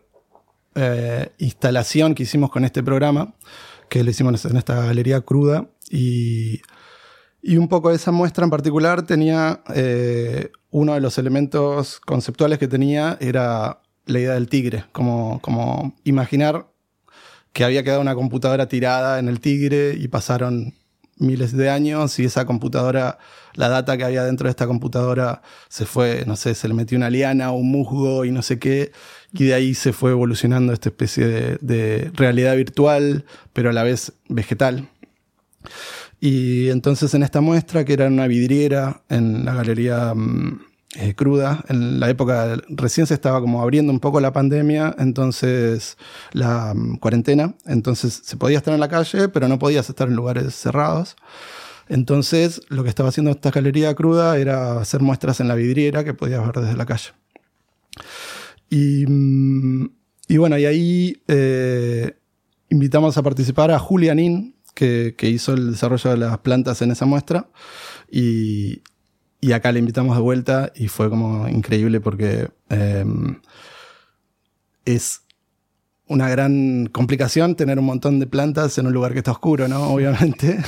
instalación 1.38 2.16
que 2.16 2.24
hicimos 2.24 2.50
con 2.50 2.66
este 2.66 2.82
programa, 2.82 3.36
que 3.90 4.04
lo 4.04 4.10
hicimos 4.10 4.44
en 4.46 4.58
esta 4.58 4.84
galería 4.86 5.22
cruda. 5.22 5.68
Y, 5.92 6.62
y 7.44 7.58
un 7.58 7.68
poco 7.68 7.92
esa 7.92 8.12
muestra 8.12 8.46
en 8.46 8.50
particular 8.50 9.04
tenía 9.04 9.62
eh, 9.76 10.50
uno 10.72 10.94
de 10.94 11.02
los 11.02 11.18
elementos 11.18 12.00
conceptuales 12.00 12.58
que 12.58 12.70
tenía 12.70 13.18
era 13.20 13.82
la 14.06 14.20
idea 14.20 14.34
del 14.34 14.48
tigre, 14.48 14.86
como, 14.94 15.40
como 15.42 15.96
imaginar 16.06 16.68
que 17.52 17.64
había 17.64 17.84
quedado 17.84 18.02
una 18.02 18.16
computadora 18.16 18.68
tirada 18.68 19.20
en 19.20 19.28
el 19.28 19.40
tigre 19.40 19.94
y 19.96 20.08
pasaron 20.08 20.74
miles 21.18 21.56
de 21.56 21.70
años 21.70 22.20
y 22.20 22.26
esa 22.26 22.46
computadora, 22.46 23.20
la 23.54 23.70
data 23.70 23.98
que 23.98 24.04
había 24.04 24.24
dentro 24.24 24.46
de 24.46 24.52
esta 24.52 24.68
computadora 24.68 25.42
se 25.70 25.86
fue, 25.86 26.24
no 26.26 26.36
sé, 26.36 26.56
se 26.56 26.68
le 26.68 26.74
metió 26.74 26.98
una 26.98 27.10
liana 27.10 27.52
o 27.52 27.56
un 27.56 27.72
musgo 27.72 28.26
y 28.26 28.32
no 28.32 28.42
sé 28.42 28.60
qué, 28.60 28.92
y 29.32 29.46
de 29.46 29.54
ahí 29.54 29.74
se 29.74 29.94
fue 29.94 30.12
evolucionando 30.12 30.74
esta 30.74 30.90
especie 30.90 31.58
de, 31.60 32.12
realidad 32.14 32.56
virtual, 32.56 33.26
pero 33.54 33.70
a 33.70 33.74
la 33.74 33.84
vez 33.84 34.14
vegetal. 34.30 34.90
Y 36.20 36.70
entonces 36.70 37.14
en 37.14 37.24
esta 37.24 37.42
muestra, 37.42 37.84
que 37.84 37.94
era 37.94 38.08
una 38.08 38.28
vidriera 38.28 39.02
en 39.10 39.46
la 39.46 39.54
galería 39.56 40.14
mm, 40.14 40.62
eh, 40.96 41.16
cruda, 41.16 41.64
en 41.70 42.00
la 42.00 42.08
época 42.10 42.56
recién 42.70 43.08
se 43.08 43.16
estaba 43.16 43.42
como 43.42 43.64
abriendo 43.64 43.92
un 43.92 44.00
poco 44.00 44.20
la 44.20 44.32
pandemia, 44.32 44.96
entonces 45.00 45.98
la 46.34 46.74
mm, 46.76 46.98
cuarentena, 46.98 47.56
entonces 47.66 48.22
se 48.24 48.38
podía 48.38 48.60
estar 48.60 48.76
en 48.76 48.80
la 48.80 48.90
calle, 48.90 49.28
pero 49.30 49.48
no 49.48 49.58
podías 49.58 49.90
estar 49.90 50.08
en 50.08 50.16
lugares 50.16 50.54
cerrados. 50.54 51.16
Entonces 51.90 52.62
lo 52.70 52.84
que 52.84 52.90
estaba 52.90 53.10
haciendo 53.10 53.32
esta 53.32 53.50
galería 53.50 53.96
cruda 53.96 54.38
era 54.38 54.80
hacer 54.80 55.02
muestras 55.02 55.40
en 55.40 55.48
la 55.48 55.56
vidriera 55.56 56.04
que 56.04 56.14
podías 56.14 56.46
ver 56.46 56.64
desde 56.64 56.78
la 56.78 56.86
calle. 56.86 57.10
Y, 58.70 59.06
mm, 59.08 59.90
y 60.28 60.38
bueno, 60.38 60.60
y 60.60 60.66
ahí 60.66 61.24
eh, 61.28 62.18
invitamos 62.70 63.18
a 63.18 63.24
participar 63.24 63.72
a 63.72 63.80
Julianín, 63.80 64.56
que, 64.76 65.16
que 65.18 65.30
hizo 65.30 65.54
el 65.54 65.72
desarrollo 65.72 66.12
de 66.12 66.18
las 66.18 66.38
plantas 66.40 66.84
en 66.84 66.92
esa 66.92 67.06
muestra. 67.06 67.50
Y, 68.12 68.84
y 69.44 69.52
acá 69.52 69.74
le 69.74 69.80
invitamos 69.80 70.16
de 70.16 70.22
vuelta 70.22 70.72
y 70.74 70.88
fue 70.88 71.10
como 71.10 71.50
increíble 71.50 72.00
porque 72.00 72.48
eh, 72.70 73.06
es 74.86 75.20
una 76.08 76.30
gran 76.30 76.86
complicación 76.86 77.56
tener 77.56 77.78
un 77.78 77.84
montón 77.84 78.22
de 78.22 78.28
plantas 78.28 78.78
en 78.78 78.88
un 78.88 78.94
lugar 78.94 79.12
que 79.12 79.18
está 79.18 79.32
oscuro, 79.32 79.68
¿no? 79.68 79.90
Obviamente. 79.90 80.60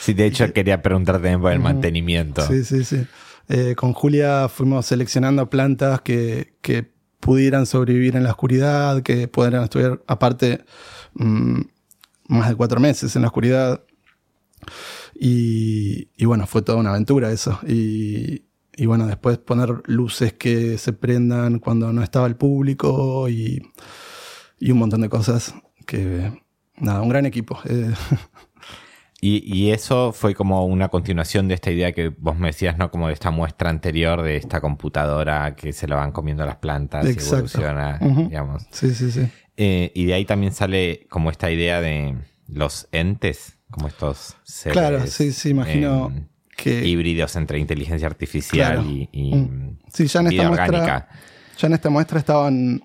Sí, 0.00 0.14
de 0.14 0.26
hecho 0.26 0.52
quería 0.52 0.82
preguntarte 0.82 1.20
también 1.20 1.40
por 1.40 1.50
el 1.50 1.58
mantenimiento. 1.58 2.46
Sí, 2.46 2.64
sí, 2.64 2.84
sí. 2.84 3.04
Eh, 3.48 3.74
con 3.74 3.92
Julia 3.92 4.48
fuimos 4.48 4.86
seleccionando 4.86 5.50
plantas 5.50 6.00
que, 6.00 6.54
que 6.62 6.88
pudieran 7.18 7.66
sobrevivir 7.66 8.14
en 8.14 8.22
la 8.22 8.30
oscuridad, 8.30 9.02
que 9.02 9.26
pudieran 9.26 9.64
estudiar 9.64 10.00
aparte 10.06 10.64
mm, 11.14 11.60
más 12.28 12.48
de 12.50 12.54
cuatro 12.54 12.78
meses 12.78 13.16
en 13.16 13.22
la 13.22 13.28
oscuridad. 13.28 13.82
Y, 15.18 16.08
y 16.16 16.24
bueno, 16.26 16.46
fue 16.46 16.62
toda 16.62 16.78
una 16.78 16.90
aventura 16.90 17.30
eso. 17.32 17.58
Y, 17.66 18.44
y 18.76 18.86
bueno, 18.86 19.06
después 19.06 19.38
poner 19.38 19.82
luces 19.86 20.34
que 20.34 20.76
se 20.78 20.92
prendan 20.92 21.58
cuando 21.58 21.92
no 21.92 22.02
estaba 22.02 22.26
el 22.26 22.36
público 22.36 23.28
y, 23.28 23.62
y 24.60 24.70
un 24.70 24.78
montón 24.78 25.00
de 25.00 25.08
cosas 25.08 25.54
que, 25.86 26.32
nada, 26.78 27.00
un 27.02 27.08
gran 27.08 27.26
equipo. 27.26 27.58
Eh, 27.68 27.90
Y, 29.18 29.42
y 29.50 29.70
eso 29.72 30.12
fue 30.12 30.34
como 30.34 30.66
una 30.66 30.88
continuación 30.88 31.48
de 31.48 31.54
esta 31.54 31.70
idea 31.70 31.92
que 31.92 32.10
vos 32.10 32.38
me 32.38 32.48
decías, 32.48 32.76
¿no? 32.76 32.90
Como 32.90 33.06
de 33.08 33.14
esta 33.14 33.30
muestra 33.30 33.70
anterior 33.70 34.20
de 34.22 34.36
esta 34.36 34.60
computadora 34.60 35.56
que 35.56 35.72
se 35.72 35.88
la 35.88 35.96
van 35.96 36.12
comiendo 36.12 36.44
las 36.44 36.56
plantas 36.56 37.06
y 37.06 37.10
Exacto. 37.10 37.36
evoluciona, 37.36 37.98
Ujú. 38.02 38.28
digamos. 38.28 38.66
sí, 38.70 38.94
sí, 38.94 39.10
sí. 39.10 39.26
Eh, 39.56 39.90
y 39.94 40.04
de 40.04 40.12
ahí 40.14 40.26
también 40.26 40.52
sale 40.52 41.06
como 41.08 41.30
esta 41.30 41.50
idea 41.50 41.80
de 41.80 42.14
los 42.46 42.88
entes, 42.92 43.55
como 43.70 43.88
estos 43.88 44.36
seres 44.44 44.72
Claro, 44.78 45.06
sí, 45.06 45.32
sí, 45.32 45.50
imagino 45.50 46.12
que... 46.56 46.86
híbridos 46.86 47.36
entre 47.36 47.58
inteligencia 47.58 48.06
artificial 48.06 48.74
Claro. 48.74 48.88
y, 48.88 49.08
y 49.12 49.34
Mm. 49.34 49.78
Sí, 49.92 50.06
ya 50.06 50.20
en 50.20 50.28
vida 50.28 50.42
esta 50.42 50.48
muestra, 50.48 50.66
orgánica. 50.80 51.08
ya 51.58 51.66
en 51.66 51.72
esta 51.74 51.90
muestra 51.90 52.18
estaban, 52.18 52.82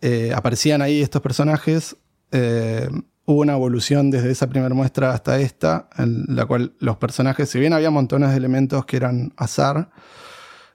eh, 0.00 0.32
aparecían 0.34 0.82
ahí 0.82 1.00
estos 1.02 1.22
personajes. 1.22 1.96
eh, 2.32 2.88
hubo 3.28 3.40
una 3.40 3.54
evolución 3.54 4.10
desde 4.10 4.30
esa 4.30 4.48
primera 4.48 4.72
muestra 4.74 5.12
hasta 5.12 5.40
esta, 5.40 5.88
en 5.98 6.24
la 6.28 6.46
cual 6.46 6.74
los 6.78 6.96
personajes, 6.96 7.48
si 7.50 7.58
bien 7.58 7.72
había 7.72 7.90
montones 7.90 8.30
de 8.30 8.36
elementos 8.36 8.84
que 8.86 8.96
eran 8.96 9.32
azar, 9.36 9.90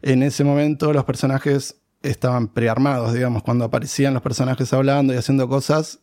en 0.01 0.21
ese 0.23 0.43
momento 0.43 0.91
los 0.91 1.05
personajes 1.05 1.77
estaban 2.01 2.49
prearmados, 2.49 3.13
digamos, 3.13 3.43
cuando 3.43 3.63
aparecían 3.65 4.13
los 4.13 4.21
personajes 4.23 4.73
hablando 4.73 5.13
y 5.13 5.17
haciendo 5.17 5.47
cosas, 5.47 5.99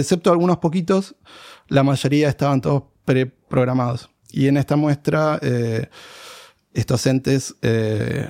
excepto 0.00 0.30
algunos 0.30 0.58
poquitos, 0.58 1.16
la 1.68 1.82
mayoría 1.82 2.28
estaban 2.28 2.60
todos 2.60 2.84
preprogramados. 3.04 4.10
Y 4.30 4.48
en 4.48 4.56
esta 4.56 4.76
muestra, 4.76 5.38
eh, 5.42 5.88
estos 6.74 7.06
entes, 7.06 7.56
eh, 7.62 8.28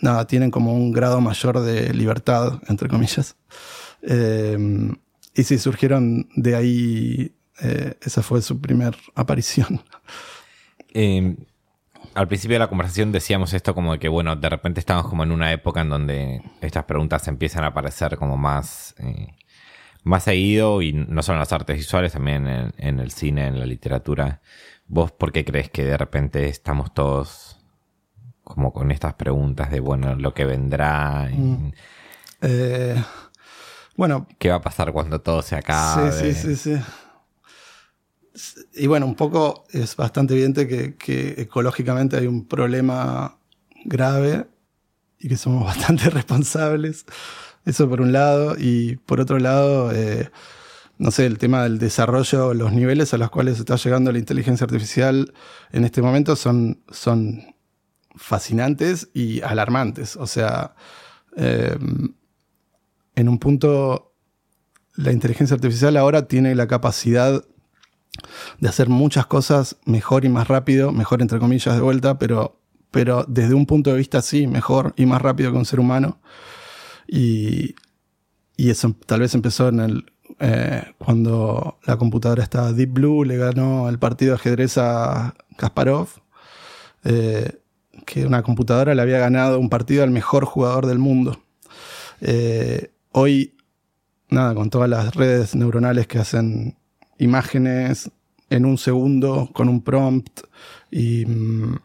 nada, 0.00 0.26
tienen 0.26 0.50
como 0.50 0.72
un 0.72 0.92
grado 0.92 1.20
mayor 1.20 1.60
de 1.60 1.92
libertad, 1.92 2.60
entre 2.68 2.88
comillas. 2.88 3.36
Eh, 4.02 4.58
y 5.34 5.44
sí, 5.44 5.58
surgieron 5.58 6.28
de 6.34 6.56
ahí, 6.56 7.34
esa 8.00 8.22
fue 8.22 8.42
su 8.42 8.60
primer 8.60 8.96
aparición. 9.14 9.80
Eh, 10.94 11.36
al 12.14 12.28
principio 12.28 12.56
de 12.56 12.58
la 12.58 12.68
conversación 12.68 13.12
decíamos 13.12 13.54
esto 13.54 13.74
como 13.74 13.92
de 13.92 13.98
que, 13.98 14.08
bueno, 14.08 14.36
de 14.36 14.48
repente 14.48 14.80
estamos 14.80 15.06
como 15.06 15.22
en 15.22 15.32
una 15.32 15.52
época 15.52 15.80
en 15.80 15.88
donde 15.88 16.42
estas 16.60 16.84
preguntas 16.84 17.26
empiezan 17.28 17.64
a 17.64 17.68
aparecer 17.68 18.16
como 18.16 18.36
más, 18.36 18.94
más 20.02 20.24
seguido 20.24 20.82
y 20.82 20.92
no 20.92 21.22
solo 21.22 21.36
en 21.36 21.40
las 21.40 21.52
artes 21.52 21.76
visuales, 21.76 22.12
también 22.12 22.46
en, 22.46 22.72
en 22.78 23.00
el 23.00 23.10
cine, 23.10 23.46
en 23.46 23.58
la 23.58 23.66
literatura. 23.66 24.40
¿Vos 24.86 25.12
por 25.12 25.32
qué 25.32 25.44
crees 25.44 25.70
que 25.70 25.84
de 25.84 25.96
repente 25.96 26.48
estamos 26.48 26.92
todos 26.92 27.58
como 28.44 28.72
con 28.72 28.90
estas 28.90 29.14
preguntas 29.14 29.70
de, 29.70 29.80
bueno, 29.80 30.14
lo 30.16 30.34
que 30.34 30.44
vendrá? 30.44 31.28
Mm. 31.32 31.72
Eh, 32.42 33.02
bueno, 33.96 34.26
¿Qué 34.38 34.50
va 34.50 34.56
a 34.56 34.60
pasar 34.60 34.92
cuando 34.92 35.20
todo 35.20 35.42
se 35.42 35.56
acabe? 35.56 36.12
Sí, 36.12 36.34
sí, 36.34 36.56
sí, 36.56 36.76
sí. 38.34 38.62
Y 38.74 38.86
bueno, 38.86 39.06
un 39.06 39.14
poco 39.14 39.64
es 39.70 39.94
bastante 39.94 40.34
evidente 40.34 40.66
que, 40.66 40.96
que 40.96 41.34
ecológicamente 41.38 42.16
hay 42.16 42.26
un 42.26 42.46
problema 42.48 43.38
grave 43.84 44.46
y 45.18 45.28
que 45.28 45.36
somos 45.36 45.64
bastante 45.66 46.10
responsables. 46.10 47.06
Eso 47.64 47.88
por 47.88 48.00
un 48.00 48.12
lado. 48.12 48.56
Y 48.58 48.96
por 48.96 49.20
otro 49.20 49.38
lado, 49.38 49.92
eh, 49.92 50.30
no 50.98 51.10
sé, 51.10 51.26
el 51.26 51.38
tema 51.38 51.62
del 51.64 51.78
desarrollo, 51.78 52.54
los 52.54 52.72
niveles 52.72 53.14
a 53.14 53.18
los 53.18 53.30
cuales 53.30 53.58
está 53.58 53.76
llegando 53.76 54.12
la 54.12 54.18
inteligencia 54.18 54.64
artificial 54.64 55.32
en 55.72 55.84
este 55.84 56.02
momento 56.02 56.36
son, 56.36 56.82
son 56.90 57.54
fascinantes 58.14 59.08
y 59.14 59.40
alarmantes. 59.42 60.16
O 60.16 60.26
sea, 60.26 60.74
eh, 61.36 61.76
en 63.14 63.28
un 63.28 63.38
punto 63.38 64.12
la 64.94 65.12
inteligencia 65.12 65.54
artificial 65.54 65.96
ahora 65.96 66.28
tiene 66.28 66.54
la 66.54 66.66
capacidad 66.66 67.44
de 68.60 68.68
hacer 68.68 68.88
muchas 68.88 69.26
cosas 69.26 69.76
mejor 69.84 70.24
y 70.24 70.28
más 70.28 70.48
rápido, 70.48 70.92
mejor 70.92 71.22
entre 71.22 71.38
comillas 71.38 71.74
de 71.74 71.80
vuelta, 71.80 72.18
pero, 72.18 72.60
pero 72.90 73.24
desde 73.26 73.54
un 73.54 73.66
punto 73.66 73.90
de 73.90 73.96
vista 73.96 74.20
sí, 74.20 74.46
mejor 74.46 74.92
y 74.96 75.06
más 75.06 75.22
rápido 75.22 75.50
que 75.50 75.58
un 75.58 75.64
ser 75.64 75.80
humano. 75.80 76.20
Y, 77.14 77.74
y 78.56 78.70
eso 78.70 78.96
tal 79.04 79.20
vez 79.20 79.34
empezó 79.34 79.68
en 79.68 79.80
el, 79.80 80.12
eh, 80.40 80.82
cuando 80.96 81.78
la 81.84 81.98
computadora 81.98 82.42
estaba 82.42 82.72
Deep 82.72 82.90
Blue, 82.90 83.24
le 83.24 83.36
ganó 83.36 83.90
el 83.90 83.98
partido 83.98 84.30
de 84.30 84.36
ajedrez 84.36 84.78
a 84.78 85.34
Kasparov, 85.58 86.08
eh, 87.04 87.58
que 88.06 88.24
una 88.24 88.42
computadora 88.42 88.94
le 88.94 89.02
había 89.02 89.18
ganado 89.18 89.58
un 89.58 89.68
partido 89.68 90.04
al 90.04 90.10
mejor 90.10 90.46
jugador 90.46 90.86
del 90.86 90.98
mundo. 90.98 91.38
Eh, 92.22 92.92
hoy, 93.10 93.56
nada, 94.30 94.54
con 94.54 94.70
todas 94.70 94.88
las 94.88 95.14
redes 95.14 95.54
neuronales 95.54 96.06
que 96.06 96.18
hacen 96.18 96.78
imágenes 97.18 98.10
en 98.48 98.64
un 98.64 98.78
segundo 98.78 99.50
con 99.52 99.68
un 99.68 99.82
prompt 99.82 100.40
y 100.90 101.26
mm, 101.26 101.76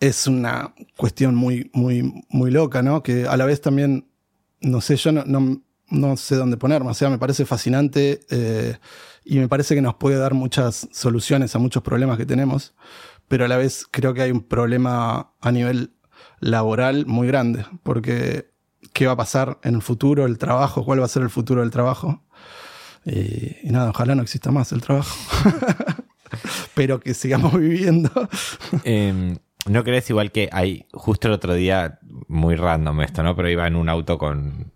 es 0.00 0.26
una 0.26 0.74
cuestión 0.98 1.34
muy, 1.34 1.70
muy, 1.72 2.24
muy 2.28 2.50
loca, 2.50 2.82
¿no? 2.82 3.02
Que 3.02 3.26
a 3.26 3.36
la 3.38 3.46
vez 3.46 3.60
también, 3.60 4.06
no 4.60 4.80
sé, 4.80 4.96
yo 4.96 5.12
no, 5.12 5.62
no, 5.90 6.16
sé 6.16 6.36
dónde 6.36 6.56
ponerme, 6.56 6.90
o 6.90 6.94
sea, 6.94 7.10
me 7.10 7.18
parece 7.18 7.44
fascinante 7.44 8.20
eh, 8.30 8.76
y 9.24 9.38
me 9.38 9.48
parece 9.48 9.74
que 9.74 9.82
nos 9.82 9.94
puede 9.94 10.16
dar 10.16 10.34
muchas 10.34 10.88
soluciones 10.92 11.54
a 11.54 11.58
muchos 11.58 11.82
problemas 11.82 12.18
que 12.18 12.26
tenemos, 12.26 12.74
pero 13.28 13.44
a 13.44 13.48
la 13.48 13.56
vez 13.56 13.86
creo 13.90 14.14
que 14.14 14.22
hay 14.22 14.30
un 14.30 14.42
problema 14.42 15.32
a 15.40 15.52
nivel 15.52 15.92
laboral 16.40 17.06
muy 17.06 17.26
grande, 17.26 17.64
porque 17.82 18.50
¿qué 18.92 19.06
va 19.06 19.12
a 19.12 19.16
pasar 19.16 19.58
en 19.62 19.76
el 19.76 19.82
futuro, 19.82 20.26
el 20.26 20.38
trabajo? 20.38 20.84
¿Cuál 20.84 21.00
va 21.00 21.04
a 21.04 21.08
ser 21.08 21.22
el 21.22 21.30
futuro 21.30 21.60
del 21.60 21.70
trabajo? 21.70 22.24
Y, 23.04 23.70
nada, 23.70 23.90
ojalá 23.90 24.14
no 24.14 24.22
exista 24.22 24.50
más 24.50 24.72
el 24.72 24.82
trabajo. 24.82 25.16
pero 26.74 27.00
que 27.00 27.14
sigamos 27.14 27.54
viviendo. 27.58 28.10
Em, 28.84 29.36
¿No 29.66 29.84
crees 29.84 30.08
igual 30.10 30.32
que 30.32 30.48
hay, 30.52 30.86
justo 30.92 31.28
el 31.28 31.34
otro 31.34 31.54
día, 31.54 31.98
muy 32.28 32.54
random 32.54 33.00
esto, 33.00 33.22
¿no? 33.22 33.34
Pero 33.34 33.50
iba 33.50 33.66
en 33.66 33.76
un 33.76 33.88
auto 33.88 34.18
con, 34.18 34.72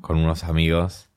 con 0.00 0.16
unos 0.16 0.44
amigos 0.44 1.10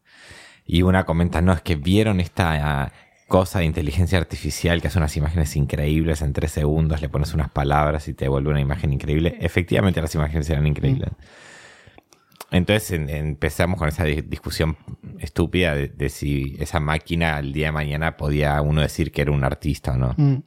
y 0.65 0.81
una 0.81 1.05
comenta, 1.05 1.41
no, 1.41 1.53
es 1.53 1.61
que 1.61 1.75
vieron 1.75 2.19
esta 2.19 2.91
cosa 3.27 3.59
de 3.59 3.65
inteligencia 3.65 4.17
artificial 4.17 4.81
que 4.81 4.87
hace 4.87 4.97
unas 4.97 5.15
imágenes 5.17 5.55
increíbles 5.55 6.21
en 6.21 6.33
tres 6.33 6.51
segundos, 6.51 7.01
le 7.01 7.09
pones 7.09 7.33
unas 7.33 7.49
palabras 7.49 8.07
y 8.07 8.13
te 8.13 8.27
vuelve 8.27 8.49
una 8.49 8.61
imagen 8.61 8.93
increíble. 8.93 9.37
Efectivamente 9.39 10.01
las 10.01 10.13
imágenes 10.15 10.49
eran 10.49 10.67
increíbles. 10.67 11.11
Mm. 11.11 12.55
Entonces 12.55 12.91
empezamos 12.91 13.79
con 13.79 13.87
esa 13.87 14.03
discusión 14.03 14.77
estúpida 15.17 15.73
de, 15.73 16.09
si 16.09 16.55
esa 16.59 16.79
máquina 16.79 17.39
el 17.39 17.51
día 17.51 17.67
de 17.67 17.71
mañana 17.71 18.15
podía 18.15 18.61
uno 18.61 18.81
decir 18.81 19.11
que 19.11 19.23
era 19.23 19.31
un 19.31 19.43
artista 19.43 19.93
o 19.93 19.97
no. 19.97 20.13
Mm. 20.15 20.43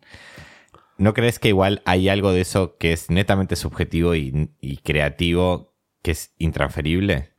¿No 0.98 1.12
crees 1.12 1.38
que 1.38 1.48
igual 1.48 1.82
hay 1.84 2.08
algo 2.08 2.32
de 2.32 2.40
eso 2.40 2.76
que 2.78 2.92
es 2.92 3.10
netamente 3.10 3.56
subjetivo 3.56 4.14
y, 4.14 4.80
creativo 4.82 5.74
que 6.02 6.12
es 6.12 6.32
intransferible? 6.38 7.32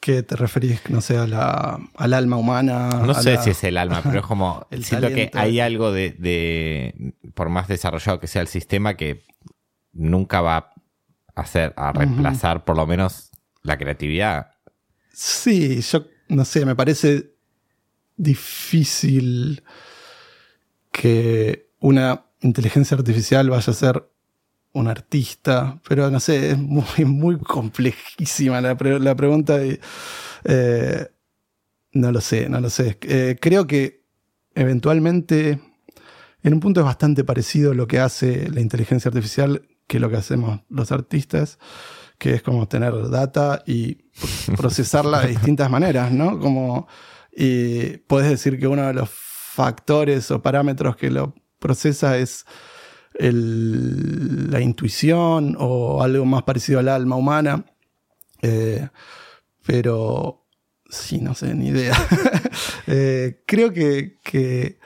¿Qué 0.00 0.22
te 0.22 0.36
referís, 0.36 0.80
no 0.90 1.00
sé, 1.00 1.16
a 1.16 1.26
la, 1.26 1.78
al 1.96 2.12
alma 2.12 2.36
humana? 2.36 2.88
No 3.04 3.14
sé 3.14 3.38
si 3.38 3.50
es 3.50 3.64
el 3.64 3.78
alma, 3.78 4.02
pero 4.02 4.20
es 4.20 4.26
como, 4.26 4.66
siento 4.80 5.08
que 5.08 5.30
hay 5.34 5.60
algo 5.60 5.92
de, 5.92 7.14
por 7.34 7.48
más 7.48 7.68
desarrollado 7.68 8.20
que 8.20 8.26
sea 8.26 8.42
el 8.42 8.48
sistema, 8.48 8.96
que 8.96 9.24
nunca 9.92 10.40
va 10.40 10.56
a 10.56 11.40
hacer, 11.40 11.72
a 11.76 11.92
reemplazar 11.92 12.64
por 12.64 12.76
lo 12.76 12.86
menos 12.86 13.30
la 13.62 13.78
creatividad. 13.78 14.52
Sí, 15.12 15.80
yo 15.80 16.06
no 16.28 16.44
sé, 16.44 16.64
me 16.64 16.74
parece 16.74 17.34
difícil 18.16 19.62
que 20.92 21.70
una 21.80 22.23
inteligencia 22.44 22.96
artificial 22.96 23.50
vaya 23.50 23.70
a 23.70 23.74
ser 23.74 24.08
un 24.72 24.88
artista, 24.88 25.80
pero 25.88 26.10
no 26.10 26.20
sé, 26.20 26.50
es 26.50 26.58
muy, 26.58 26.84
muy 27.06 27.38
complejísima 27.38 28.60
la, 28.60 28.76
pregunta 28.76 29.64
y 29.64 29.80
eh, 30.44 31.06
no 31.92 32.12
lo 32.12 32.20
sé, 32.20 32.48
no 32.48 32.60
lo 32.60 32.70
sé. 32.70 32.98
Eh, 33.02 33.36
creo 33.40 33.66
que 33.66 34.04
eventualmente, 34.54 35.60
en 36.42 36.54
un 36.54 36.60
punto 36.60 36.80
es 36.80 36.86
bastante 36.86 37.24
parecido 37.24 37.72
lo 37.72 37.86
que 37.86 38.00
hace 38.00 38.50
la 38.50 38.60
inteligencia 38.60 39.08
artificial 39.08 39.62
que 39.86 40.00
lo 40.00 40.10
que 40.10 40.16
hacemos 40.16 40.60
los 40.68 40.92
artistas, 40.92 41.58
que 42.18 42.34
es 42.34 42.42
como 42.42 42.68
tener 42.68 43.10
data 43.10 43.62
y 43.66 43.98
procesarla 44.56 45.20
de 45.20 45.28
distintas 45.28 45.70
maneras, 45.70 46.10
¿no? 46.12 46.38
Como, 46.40 46.88
y 47.32 47.98
puedes 47.98 48.28
decir 48.28 48.58
que 48.58 48.66
uno 48.66 48.86
de 48.86 48.94
los 48.94 49.08
factores 49.10 50.30
o 50.32 50.42
parámetros 50.42 50.96
que 50.96 51.10
lo 51.10 51.34
procesa 51.64 52.18
es 52.18 52.44
la 53.14 54.60
intuición 54.60 55.56
o 55.58 56.02
algo 56.02 56.26
más 56.26 56.42
parecido 56.42 56.78
al 56.78 56.90
alma 56.90 57.16
humana. 57.16 57.64
Eh, 58.42 58.86
pero 59.64 60.44
sí, 60.90 61.22
no 61.22 61.34
sé, 61.34 61.54
ni 61.54 61.68
idea. 61.68 61.96
Eh, 62.86 63.42
creo 63.46 63.72
que, 63.72 64.78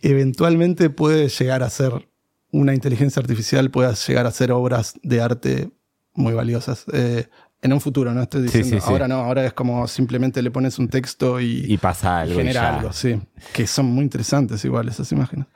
eventualmente 0.00 0.88
puede 0.88 1.28
llegar 1.28 1.64
a 1.64 1.68
ser 1.68 2.08
una 2.52 2.74
inteligencia 2.74 3.20
artificial, 3.20 3.70
puede 3.70 3.92
llegar 3.94 4.26
a 4.26 4.30
ser 4.30 4.52
obras 4.52 4.94
de 5.02 5.20
arte 5.20 5.70
muy 6.14 6.32
valiosas. 6.32 6.84
Eh, 6.92 7.26
en 7.60 7.72
un 7.72 7.80
futuro, 7.80 8.14
no 8.14 8.22
estoy 8.22 8.42
diciendo. 8.42 8.78
ahora 8.86 9.08
no, 9.08 9.16
ahora 9.16 9.44
es 9.44 9.52
como 9.52 9.88
simplemente 9.88 10.42
le 10.42 10.52
pones 10.52 10.78
un 10.78 10.88
texto 10.88 11.40
y, 11.40 11.64
y 11.66 11.76
pasa 11.76 12.20
algo. 12.20 12.36
Genera 12.36 12.78
algo, 12.78 12.92
sí. 12.92 13.20
Que 13.52 13.66
son 13.66 13.86
muy 13.86 14.04
interesantes 14.04 14.64
igual 14.64 14.88
esas 14.88 15.10
imágenes. 15.10 15.46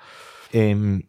Em, 0.56 1.02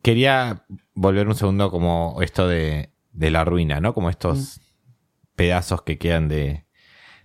quería 0.00 0.64
volver 0.94 1.28
un 1.28 1.34
segundo 1.34 1.70
como 1.70 2.16
esto 2.22 2.48
de, 2.48 2.90
la 3.12 3.44
ruina, 3.44 3.80
¿no? 3.80 3.92
Como 3.92 4.08
estos 4.08 4.58
mm. 4.58 4.60
pedazos 5.36 5.82
que 5.82 5.98
quedan 5.98 6.28
de, 6.28 6.64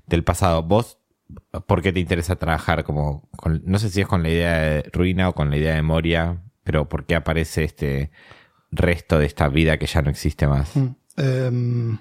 del 0.08 0.26
pasado. 0.26 0.62
¿Vos 0.64 1.00
por 1.66 1.82
qué 1.82 1.94
te 1.94 2.02
interesa 2.02 2.36
trabajar 2.36 2.84
como, 2.84 3.30
no 3.64 3.80
sé 3.80 3.90
si 3.90 4.02
es 4.02 4.08
con 4.08 4.24
la 4.24 4.30
idea 4.30 4.58
de 4.60 4.90
ruina 4.92 5.30
o 5.30 5.36
con 5.36 5.50
la 5.50 5.56
idea 5.56 5.76
de 5.76 5.82
memoria, 5.82 6.44
pero 6.66 6.90
por 6.90 7.06
qué 7.06 7.16
aparece 7.16 7.64
este 7.64 8.12
resto 8.70 9.18
de 9.18 9.26
esta 9.26 9.48
vida 9.48 9.80
que 9.80 9.88
ya 9.88 10.02
no 10.02 10.10
existe 10.10 10.48
más? 10.48 10.76
Mm. 10.76 10.96
Em, 11.16 11.98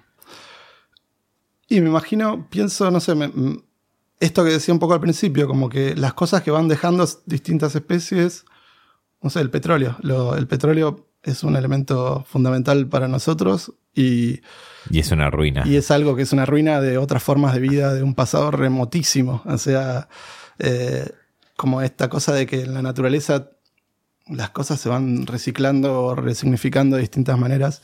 y 1.69 1.81
me 1.81 1.89
imagino, 1.89 2.49
pienso, 2.51 2.91
no 2.91 2.99
sé, 2.99 3.15
esto 4.19 4.45
que 4.45 4.51
decía 4.51 4.75
un 4.75 4.81
poco 4.81 4.95
al 4.95 5.01
principio, 5.01 5.47
como 5.47 5.69
que 5.69 5.95
las 5.95 6.15
cosas 6.15 6.43
que 6.43 6.51
van 6.51 6.67
dejando 6.67 7.07
distintas 7.27 7.77
especies 7.77 8.45
no 9.23 9.31
sé, 9.31 9.41
el 9.41 9.51
petróleo. 9.51 9.97
el 10.37 10.47
petróleo 10.47 11.07
es 11.23 11.43
un 11.43 11.57
elemento 11.57 12.25
fundamental 12.29 12.87
para 12.87 13.09
nosotros 13.09 13.73
y... 13.95 14.41
Y 14.91 15.01
es 15.01 15.11
una 15.11 15.31
ruina. 15.31 15.65
Y 15.67 15.77
es 15.77 15.91
algo 15.91 16.15
que 16.15 16.23
es 16.23 16.33
una 16.33 16.47
ruina 16.47 16.81
de 16.81 16.99
otras 16.99 17.23
formas 17.23 17.55
de 17.55 17.61
vida 17.61 17.93
de 17.93 18.05
un 18.05 18.15
pasado 18.15 18.53
remotísimo. 18.53 19.43
O 19.45 19.59
sea, 19.59 20.09
eh, 20.61 21.11
como 21.57 21.83
esta 21.83 22.09
cosa 22.09 22.33
de 22.33 22.47
que 22.47 22.61
en 22.63 22.75
la 22.75 22.83
naturaleza 22.83 23.51
las 24.29 24.51
cosas 24.51 24.81
se 24.81 24.89
van 24.89 25.27
reciclando 25.27 26.03
o 26.03 26.15
resignificando 26.15 26.97
de 26.97 27.03
distintas 27.03 27.39
maneras. 27.39 27.83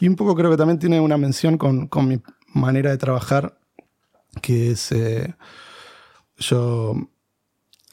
Y 0.00 0.08
un 0.08 0.16
poco 0.16 0.34
creo 0.34 0.50
que 0.50 0.56
también 0.56 0.78
tiene 0.78 1.00
una 1.00 1.16
mención 1.16 1.56
con, 1.58 1.88
mi 2.06 2.20
manera 2.48 2.90
de 2.90 2.98
trabajar, 2.98 3.58
que 4.42 4.72
es... 4.72 4.92
Eh, 4.92 5.34
yo 6.38 6.94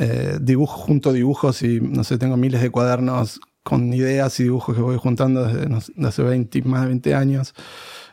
eh, 0.01 0.37
dibujo 0.41 0.77
junto 0.77 1.11
dibujos 1.11 1.61
y 1.61 1.81
no 1.81 2.05
sé, 2.05 2.17
tengo 2.17 2.37
miles 2.37 2.61
de 2.61 2.69
cuadernos 2.69 3.41
con 3.63 3.93
ideas 3.93 4.39
y 4.39 4.43
dibujos 4.43 4.73
que 4.73 4.81
voy 4.81 4.97
juntando 4.97 5.45
desde, 5.45 6.07
hace 6.07 6.23
20, 6.23 6.61
más 6.61 6.81
de 6.83 6.87
20 6.87 7.13
años. 7.15 7.53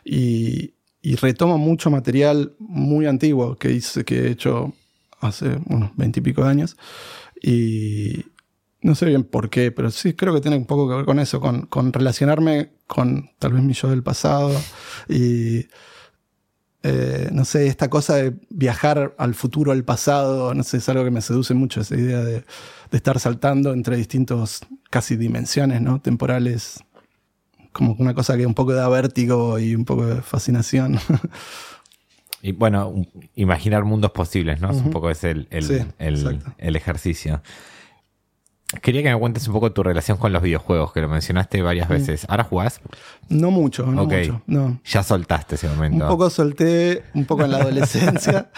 Y, 0.03 0.73
retomo 1.21 1.57
mucho 1.57 1.89
material 1.89 2.53
muy 2.59 3.05
antiguo 3.05 3.55
que 3.55 3.71
hice, 3.71 4.03
que 4.03 4.27
he 4.27 4.31
hecho 4.31 4.73
hace 5.21 5.57
unos 5.67 5.95
20 5.95 6.19
y 6.19 6.23
pico 6.23 6.43
de 6.43 6.49
años. 6.49 6.75
Y 7.41 8.25
no 8.81 8.93
sé 8.93 9.05
bien 9.05 9.23
por 9.23 9.49
qué, 9.49 9.71
pero 9.71 9.89
sí 9.89 10.13
creo 10.13 10.33
que 10.33 10.41
tiene 10.41 10.57
un 10.57 10.65
poco 10.65 10.89
que 10.89 10.95
ver 10.95 11.05
con 11.05 11.19
eso, 11.19 11.39
con, 11.39 11.67
con 11.67 11.93
relacionarme 11.93 12.73
con 12.85 13.29
tal 13.39 13.53
vez 13.53 13.63
mi 13.63 13.71
yo 13.73 13.89
del 13.89 14.03
pasado 14.03 14.51
y 15.07 15.67
eh, 16.83 17.29
no 17.31 17.43
sé, 17.43 17.67
esta 17.67 17.89
cosa 17.89 18.15
de 18.15 18.35
viajar 18.49 19.15
al 19.17 19.33
futuro, 19.33 19.71
al 19.71 19.83
pasado, 19.83 20.53
no 20.53 20.63
sé, 20.63 20.77
es 20.77 20.89
algo 20.89 21.03
que 21.03 21.11
me 21.11 21.21
seduce 21.21 21.53
mucho, 21.53 21.81
esa 21.81 21.95
idea 21.95 22.23
de, 22.23 22.43
estar 22.91 23.19
saltando 23.19 23.73
entre 23.73 23.97
distintos 23.97 24.61
casi 24.89 25.17
dimensiones, 25.17 25.81
¿no? 25.81 25.99
Temporales, 25.99 26.83
como 27.73 27.93
una 27.99 28.13
cosa 28.13 28.37
que 28.37 28.45
un 28.45 28.53
poco 28.53 28.73
da 28.73 28.87
vértigo 28.89 29.59
y 29.59 29.75
un 29.75 29.85
poco 29.85 30.05
de 30.05 30.21
fascinación. 30.21 30.99
Y 32.39 32.51
bueno, 32.51 32.93
imaginar 33.33 33.83
mundos 33.83 34.11
posibles, 34.11 34.61
¿no? 34.61 34.69
Un 34.69 34.91
poco 34.91 35.09
es 35.09 35.23
el, 35.23 35.47
el 35.49 36.75
ejercicio. 36.75 37.41
Quería 38.81 39.01
que 39.01 39.13
me 39.13 39.17
cuentes 39.17 39.47
un 39.47 39.53
poco 39.53 39.71
tu 39.71 39.81
relación 39.81 40.17
con 40.17 40.33
los 40.33 40.41
videojuegos, 40.41 40.91
que 40.91 40.99
lo 40.99 41.07
mencionaste 41.07 41.61
varias 41.61 41.89
mm. 41.89 41.93
veces. 41.93 42.25
¿Ahora 42.27 42.43
jugás? 42.43 42.81
No 43.29 43.49
mucho, 43.49 43.85
no 43.85 44.05
mucho. 44.05 44.41
No. 44.45 44.81
Ya 44.83 45.03
soltaste 45.03 45.55
ese 45.55 45.69
momento. 45.69 46.03
Un 46.03 46.11
poco 46.11 46.29
solté, 46.29 47.03
un 47.13 47.23
poco 47.23 47.45
en 47.45 47.51
la 47.51 47.59
adolescencia. 47.59 48.49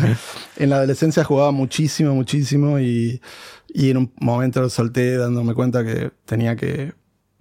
en 0.56 0.70
la 0.70 0.76
adolescencia 0.76 1.22
jugaba 1.22 1.52
muchísimo, 1.52 2.14
muchísimo 2.14 2.80
y, 2.80 3.20
en 3.74 3.98
un 3.98 4.12
momento 4.20 4.62
lo 4.62 4.70
solté 4.70 5.18
dándome 5.18 5.52
cuenta 5.52 5.84
que 5.84 6.12
tenía 6.24 6.56
que 6.56 6.94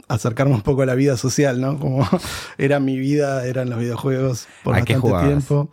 acercarme 0.10 0.54
un 0.54 0.64
poco 0.64 0.82
a 0.82 0.86
la 0.86 0.96
vida 0.96 1.16
social, 1.16 1.62
¿no? 1.62 1.80
Como 1.80 2.06
era 2.58 2.82
mi 2.82 2.98
vida, 2.98 3.46
eran 3.48 3.70
los 3.70 3.80
videojuegos 3.80 4.48
por 4.66 4.74
bastante 4.74 5.26
tiempo. 5.26 5.72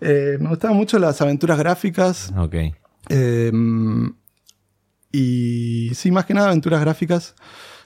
Eh, 0.00 0.38
me 0.38 0.50
gustaban 0.50 0.76
mucho 0.76 0.96
las 1.00 1.20
aventuras 1.20 1.58
gráficas. 1.58 2.32
Ok. 2.36 2.54
Eh, 3.08 3.50
y 5.12 5.90
sí, 5.94 6.10
más 6.10 6.26
que 6.26 6.34
nada 6.34 6.48
aventuras 6.48 6.80
gráficas 6.80 7.34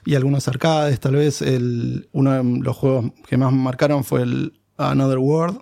y 0.05 0.15
algunos 0.15 0.47
arcades. 0.47 0.99
Tal 0.99 1.15
vez 1.15 1.41
el, 1.41 2.09
uno 2.11 2.31
de 2.31 2.59
los 2.59 2.75
juegos 2.75 3.11
que 3.27 3.37
más 3.37 3.51
me 3.51 3.59
marcaron 3.59 4.03
fue 4.03 4.23
el 4.23 4.59
Another 4.77 5.19
World, 5.19 5.59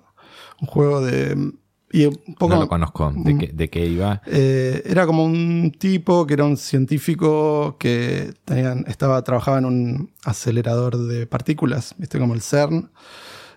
un 0.61 0.67
juego 0.67 1.01
de 1.01 1.53
Y 1.91 2.05
un 2.05 2.35
poco, 2.37 2.55
no 2.55 2.61
lo 2.61 2.67
conozco. 2.67 3.13
¿De 3.15 3.37
qué, 3.37 3.47
de 3.47 3.69
qué 3.69 3.85
iba? 3.85 4.21
Eh, 4.25 4.81
era 4.85 5.05
como 5.05 5.23
un 5.23 5.71
tipo 5.77 6.25
que 6.25 6.33
era 6.33 6.45
un 6.45 6.57
científico 6.57 7.77
que 7.77 8.33
tenían, 8.45 8.85
estaba, 8.87 9.21
trabajaba 9.23 9.59
en 9.59 9.65
un 9.65 10.13
acelerador 10.23 10.97
de 10.97 11.27
partículas, 11.27 11.95
¿viste? 11.97 12.19
Como 12.19 12.33
el 12.33 12.41
CERN. 12.41 12.91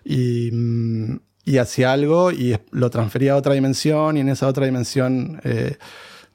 Y, 0.03 0.51
mm, 0.51 1.15
y 1.45 1.57
hacía 1.59 1.93
algo 1.93 2.31
y 2.31 2.57
lo 2.71 2.89
transfería 2.89 3.33
a 3.33 3.35
otra 3.37 3.53
dimensión 3.53 4.17
y 4.17 4.19
en 4.19 4.29
esa 4.29 4.47
otra 4.47 4.65
dimensión, 4.65 5.39
eh, 5.43 5.77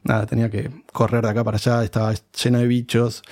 nada, 0.03 0.27
tenía 0.27 0.51
que 0.51 0.71
correr 0.93 1.25
de 1.25 1.31
acá 1.31 1.45
para 1.45 1.57
allá, 1.57 1.85
estaba 1.85 2.15
lleno 2.43 2.59
de 2.59 2.67
bichos. 2.67 3.23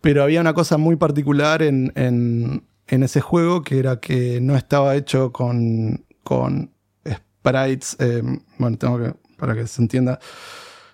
Pero 0.00 0.22
había 0.22 0.40
una 0.40 0.54
cosa 0.54 0.78
muy 0.78 0.96
particular 0.96 1.62
en, 1.62 1.92
en, 1.96 2.64
en 2.86 3.02
ese 3.02 3.20
juego 3.20 3.62
que 3.62 3.78
era 3.78 4.00
que 4.00 4.40
no 4.40 4.56
estaba 4.56 4.94
hecho 4.96 5.32
con, 5.32 6.04
con 6.22 6.72
sprites. 7.06 7.96
Eh, 7.98 8.22
bueno, 8.58 8.78
tengo 8.78 8.98
que, 8.98 9.14
para 9.36 9.54
que 9.54 9.66
se 9.66 9.82
entienda. 9.82 10.18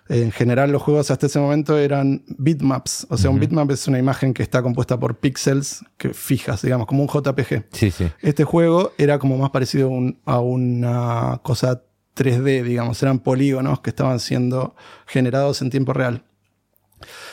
En 0.07 0.31
general, 0.31 0.71
los 0.71 0.83
juegos 0.83 1.09
hasta 1.09 1.25
ese 1.25 1.39
momento 1.39 1.79
eran 1.79 2.23
bitmaps. 2.27 3.07
O 3.09 3.17
sea, 3.17 3.31
un 3.31 3.39
bitmap 3.39 3.71
es 3.71 3.87
una 3.87 3.97
imagen 3.97 4.35
que 4.35 4.43
está 4.43 4.61
compuesta 4.61 4.99
por 4.99 5.17
píxeles 5.17 5.83
que 5.97 6.13
fijas, 6.13 6.61
digamos, 6.61 6.85
como 6.85 7.01
un 7.01 7.09
JPG. 7.09 7.65
Sí, 7.71 7.89
sí. 7.89 8.07
Este 8.21 8.43
juego 8.43 8.91
era 8.99 9.17
como 9.17 9.35
más 9.37 9.49
parecido 9.49 9.89
a 10.25 10.39
una 10.39 11.39
cosa 11.41 11.81
3D, 12.15 12.63
digamos. 12.63 13.01
Eran 13.03 13.19
polígonos 13.19 13.81
que 13.81 13.89
estaban 13.89 14.19
siendo 14.19 14.75
generados 15.05 15.61
en 15.61 15.69
tiempo 15.69 15.93
real. 15.93 16.23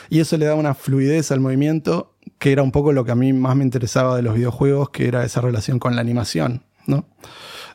Y 0.09 0.19
eso 0.19 0.37
le 0.37 0.45
daba 0.45 0.59
una 0.59 0.73
fluidez 0.73 1.31
al 1.31 1.39
movimiento, 1.39 2.15
que 2.37 2.51
era 2.51 2.63
un 2.63 2.71
poco 2.71 2.91
lo 2.91 3.05
que 3.05 3.11
a 3.11 3.15
mí 3.15 3.33
más 3.33 3.55
me 3.55 3.63
interesaba 3.63 4.15
de 4.15 4.21
los 4.21 4.35
videojuegos, 4.35 4.89
que 4.89 5.07
era 5.07 5.23
esa 5.23 5.41
relación 5.41 5.79
con 5.79 5.95
la 5.95 6.01
animación, 6.01 6.63
¿no? 6.85 7.05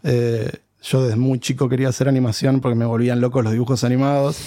Eh, 0.05 0.51
yo 0.83 1.03
desde 1.03 1.17
muy 1.17 1.41
chico 1.41 1.69
quería 1.69 1.89
hacer 1.89 2.09
animación 2.09 2.61
porque 2.61 2.77
me 2.77 2.85
volvían 2.85 3.21
locos 3.21 3.43
los 3.43 3.53
dibujos 3.53 3.83
animados 3.83 4.39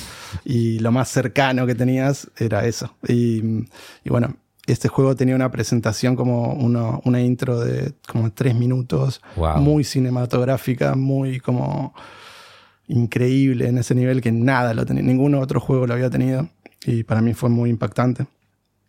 y 0.45 0.79
lo 0.79 0.91
más 0.91 1.09
cercano 1.09 1.67
que 1.67 1.75
tenías 1.75 2.29
era 2.37 2.65
eso. 2.65 2.95
Y, 3.07 3.65
bueno, 4.05 4.35
este 4.65 4.87
juego 4.87 5.15
tenía 5.15 5.35
una 5.35 5.51
presentación 5.51 6.15
como 6.15 6.53
una 6.53 7.21
intro 7.21 7.59
de 7.59 7.93
como 8.07 8.31
tres 8.31 8.55
minutos, 8.55 9.21
muy 9.57 9.83
cinematográfica, 9.83 10.95
muy 10.95 11.39
como 11.39 11.93
increíble 12.91 13.67
en 13.67 13.77
ese 13.77 13.95
nivel 13.95 14.21
que 14.21 14.31
nada 14.31 14.73
lo 14.73 14.85
tenía, 14.85 15.03
ningún 15.03 15.35
otro 15.35 15.59
juego 15.59 15.87
lo 15.87 15.93
había 15.93 16.09
tenido 16.09 16.49
y 16.85 17.03
para 17.03 17.21
mí 17.21 17.33
fue 17.33 17.49
muy 17.49 17.69
impactante. 17.69 18.27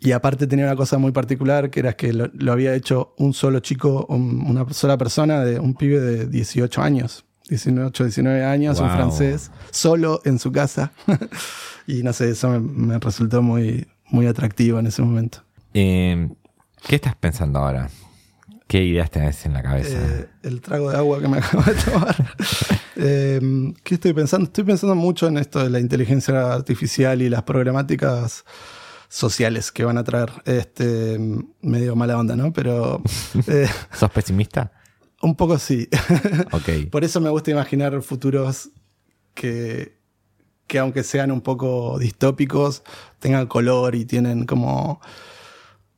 Y 0.01 0.11
aparte 0.13 0.49
tenía 0.49 0.65
una 0.65 0.75
cosa 0.75 0.99
muy 0.99 1.13
particular, 1.13 1.71
que 1.71 1.79
era 1.79 1.95
que 1.95 2.13
lo, 2.13 2.53
había 2.53 2.75
hecho 2.75 3.15
un 3.19 3.35
solo 3.35 3.61
chico, 3.61 4.05
una 4.09 4.67
sola 4.73 4.99
persona, 4.99 5.45
de 5.45 5.61
un 5.61 5.75
pibe 5.75 6.01
de 6.01 6.27
18 6.27 6.83
años. 6.83 7.25
18, 7.49 8.05
19 8.05 8.45
años, 8.45 8.81
un 8.81 8.91
francés, 8.91 9.53
solo 9.71 10.21
en 10.25 10.41
su 10.41 10.51
casa. 10.51 10.93
y 11.87 12.03
no 12.03 12.13
sé, 12.13 12.31
eso 12.31 12.49
me, 12.59 12.99
resultó 12.99 13.43
muy, 13.43 13.87
muy 14.11 14.27
atractivo 14.27 14.81
en 14.81 14.89
ese 14.89 15.03
momento. 15.03 15.45
Em, 15.73 16.35
¿Qué 16.89 16.97
estás 16.97 17.15
pensando 17.15 17.61
ahora? 17.61 17.89
¿Qué 18.67 18.83
ideas 18.83 19.09
tenés 19.09 19.47
en 19.47 19.53
la 19.53 19.63
cabeza? 19.63 19.99
Eh, 20.01 20.29
el 20.43 20.61
trago 20.61 20.91
de 20.91 20.97
agua 20.97 21.21
que 21.21 21.29
me 21.29 21.39
acabo 21.39 21.63
de 21.63 21.75
tomar. 21.75 22.17
Em, 22.97 23.75
¿Qué 23.83 23.95
estoy 23.95 24.13
pensando? 24.13 24.47
Estoy 24.47 24.65
pensando 24.65 24.95
mucho 24.95 25.29
en 25.29 25.39
esto 25.39 25.63
de 25.63 25.71
la 25.71 25.81
inteligencia 25.81 26.53
artificial 26.53 27.23
y 27.23 27.29
las 27.29 27.43
problemáticas 27.43 28.45
sociales 29.09 29.73
que 29.73 29.85
van 29.85 29.99
a 29.99 30.05
traer. 30.05 30.31
Este, 30.45 31.19
medio 31.61 31.97
mala 31.97 32.19
onda, 32.19 32.37
¿no? 32.37 32.53
Pero. 32.53 33.03
Eh, 33.47 33.69
¿Sos 33.93 34.11
pesimista? 34.11 34.73
Un 35.23 35.37
poco 35.37 35.59
sí. 35.59 35.89
Ok. 36.53 36.91
Por 36.91 37.05
eso 37.05 37.21
me 37.21 37.31
gusta 37.31 37.51
imaginar 37.51 38.01
futuros 38.03 38.71
que, 39.35 39.99
que 40.67 40.79
aunque 40.79 41.03
sean 41.03 41.31
un 41.31 41.41
poco 41.41 41.99
distópicos, 41.99 42.83
tengan 43.19 43.47
color 43.47 43.95
y 43.95 44.05
tienen 44.05 44.47
como 44.47 45.01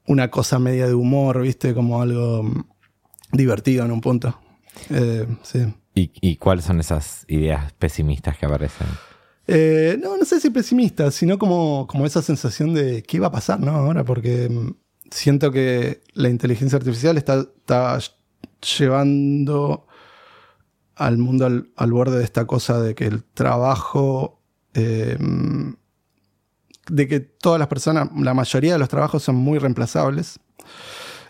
una 0.07 0.31
cosa 0.31 0.59
media 0.59 0.87
de 0.87 0.95
humor, 0.95 1.41
¿viste? 1.41 1.75
Como 1.75 2.03
algo 2.03 2.45
divertido 3.33 3.85
en 3.85 3.93
un 3.93 4.01
punto. 4.01 4.39
Eh, 4.91 5.27
sí. 5.43 5.65
¿Y, 5.97 6.37
cuáles 6.37 6.65
son 6.65 6.81
esas 6.81 7.25
ideas 7.29 7.73
pesimistas 7.75 8.37
que 8.37 8.47
aparecen? 8.47 8.89
Eh, 9.47 9.97
no, 10.03 10.17
no 10.17 10.25
sé 10.25 10.41
si 10.41 10.51
pesimistas, 10.51 11.15
sino 11.15 11.39
como, 11.39 11.87
como 11.87 12.05
esa 12.05 12.21
sensación 12.21 12.75
de 12.75 13.05
qué 13.05 13.19
iba 13.19 13.29
a 13.29 13.33
pasar, 13.33 13.61
¿no? 13.61 13.71
Ahora, 13.71 14.05
porque 14.05 14.49
mm, 14.49 14.73
siento 15.11 15.53
que 15.53 16.03
la 16.15 16.31
inteligencia 16.31 16.79
artificial 16.79 17.17
está, 17.17 17.41
está 17.41 17.99
llevando 18.79 19.87
al 20.97 21.19
mundo 21.19 21.47
al, 21.47 21.93
borde 21.93 22.19
de 22.19 22.25
esta 22.25 22.45
cosa 22.47 22.81
de 22.81 22.95
que 22.95 23.07
el 23.07 23.23
trabajo, 23.23 24.41
eh, 24.75 25.17
de 26.89 27.09
que 27.09 27.21
todas 27.21 27.59
las 27.59 27.69
personas, 27.69 28.09
la 28.17 28.35
mayoría 28.35 28.73
de 28.73 28.79
los 28.79 28.89
trabajos 28.89 29.23
son 29.23 29.37
muy 29.37 29.59
reemplazables. 29.59 30.41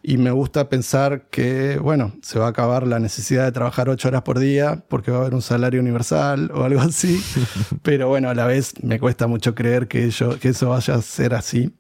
Y 0.07 0.19
me 0.19 0.31
gusta 0.33 0.69
pensar 0.69 1.31
que, 1.31 1.79
bueno, 1.79 2.13
se 2.21 2.39
va 2.39 2.45
a 2.45 2.51
acabar 2.51 2.87
la 2.87 2.99
necesidad 2.99 3.47
de 3.47 3.53
trabajar 3.53 3.89
ocho 3.89 4.09
horas 4.09 4.21
por 4.21 4.39
día 4.39 4.85
porque 4.89 5.11
va 5.11 5.17
a 5.17 5.21
haber 5.23 5.35
un 5.35 5.41
salario 5.41 5.81
universal 5.81 6.51
o 6.55 6.63
algo 6.65 6.81
así. 6.81 7.23
Pero 7.83 8.09
bueno, 8.09 8.29
a 8.29 8.35
la 8.35 8.47
vez 8.47 8.75
me 8.83 9.01
cuesta 9.01 9.27
mucho 9.27 9.55
creer 9.55 9.89
que, 9.89 10.11
que 10.41 10.49
eso 10.51 10.69
vaya 10.69 10.95
a 10.95 11.01
ser 11.01 11.33
así. 11.33 11.75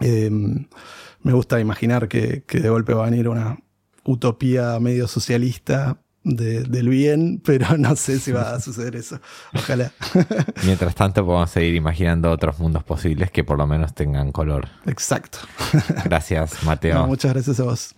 Eh, 0.00 0.28
me 0.28 1.32
gusta 1.32 1.60
imaginar 1.60 2.08
que, 2.08 2.42
que 2.48 2.58
de 2.58 2.68
golpe 2.68 2.94
va 2.94 3.06
a 3.06 3.10
venir 3.10 3.28
una, 3.28 3.58
utopía 4.06 4.78
medio 4.80 5.08
socialista 5.08 5.98
del 6.26 6.88
bien, 6.88 7.40
pero 7.44 7.78
no 7.78 7.94
sé 7.96 8.18
si 8.18 8.32
va 8.32 8.54
a 8.54 8.60
suceder 8.60 8.96
eso. 8.96 9.20
Ojalá. 9.54 9.92
Mientras 10.64 10.94
tanto, 10.94 11.24
podemos 11.24 11.50
seguir 11.50 11.74
imaginando 11.74 12.30
otros 12.30 12.58
mundos 12.58 12.82
posibles 12.82 13.30
que 13.30 13.44
por 13.44 13.58
lo 13.58 13.66
menos 13.66 13.94
tengan 13.94 14.32
color. 14.32 14.68
Exacto. 14.86 15.38
Gracias, 16.04 16.62
Mateo. 16.64 17.06
muchas 17.06 17.32
gracias 17.32 17.60
a 17.60 17.64
vos. 17.64 17.94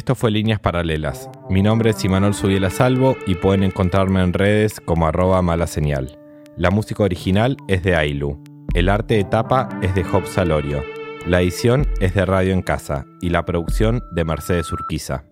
Esto 0.00 0.14
fue 0.14 0.30
Líneas 0.30 0.60
Paralelas. 0.60 1.28
Mi 1.50 1.60
nombre 1.60 1.90
es 1.90 2.02
Imanol 2.02 2.32
Subiela 2.32 2.70
Salvo 2.70 3.18
y 3.26 3.34
pueden 3.34 3.62
encontrarme 3.62 4.22
en 4.22 4.32
redes 4.32 4.80
como 4.80 5.06
arroba 5.06 5.42
mala 5.42 5.66
señal. 5.66 6.18
La 6.56 6.70
música 6.70 7.02
original 7.02 7.58
es 7.68 7.82
de 7.82 7.94
Ailu. 7.94 8.42
El 8.72 8.88
arte 8.88 9.16
de 9.16 9.24
tapa 9.24 9.68
es 9.82 9.94
de 9.94 10.02
Job 10.02 10.26
Salorio. 10.26 10.82
La 11.26 11.42
edición 11.42 11.86
es 12.00 12.14
de 12.14 12.24
Radio 12.24 12.54
en 12.54 12.62
Casa 12.62 13.04
y 13.20 13.28
la 13.28 13.44
producción 13.44 14.02
de 14.12 14.24
Mercedes 14.24 14.72
Urquiza. 14.72 15.24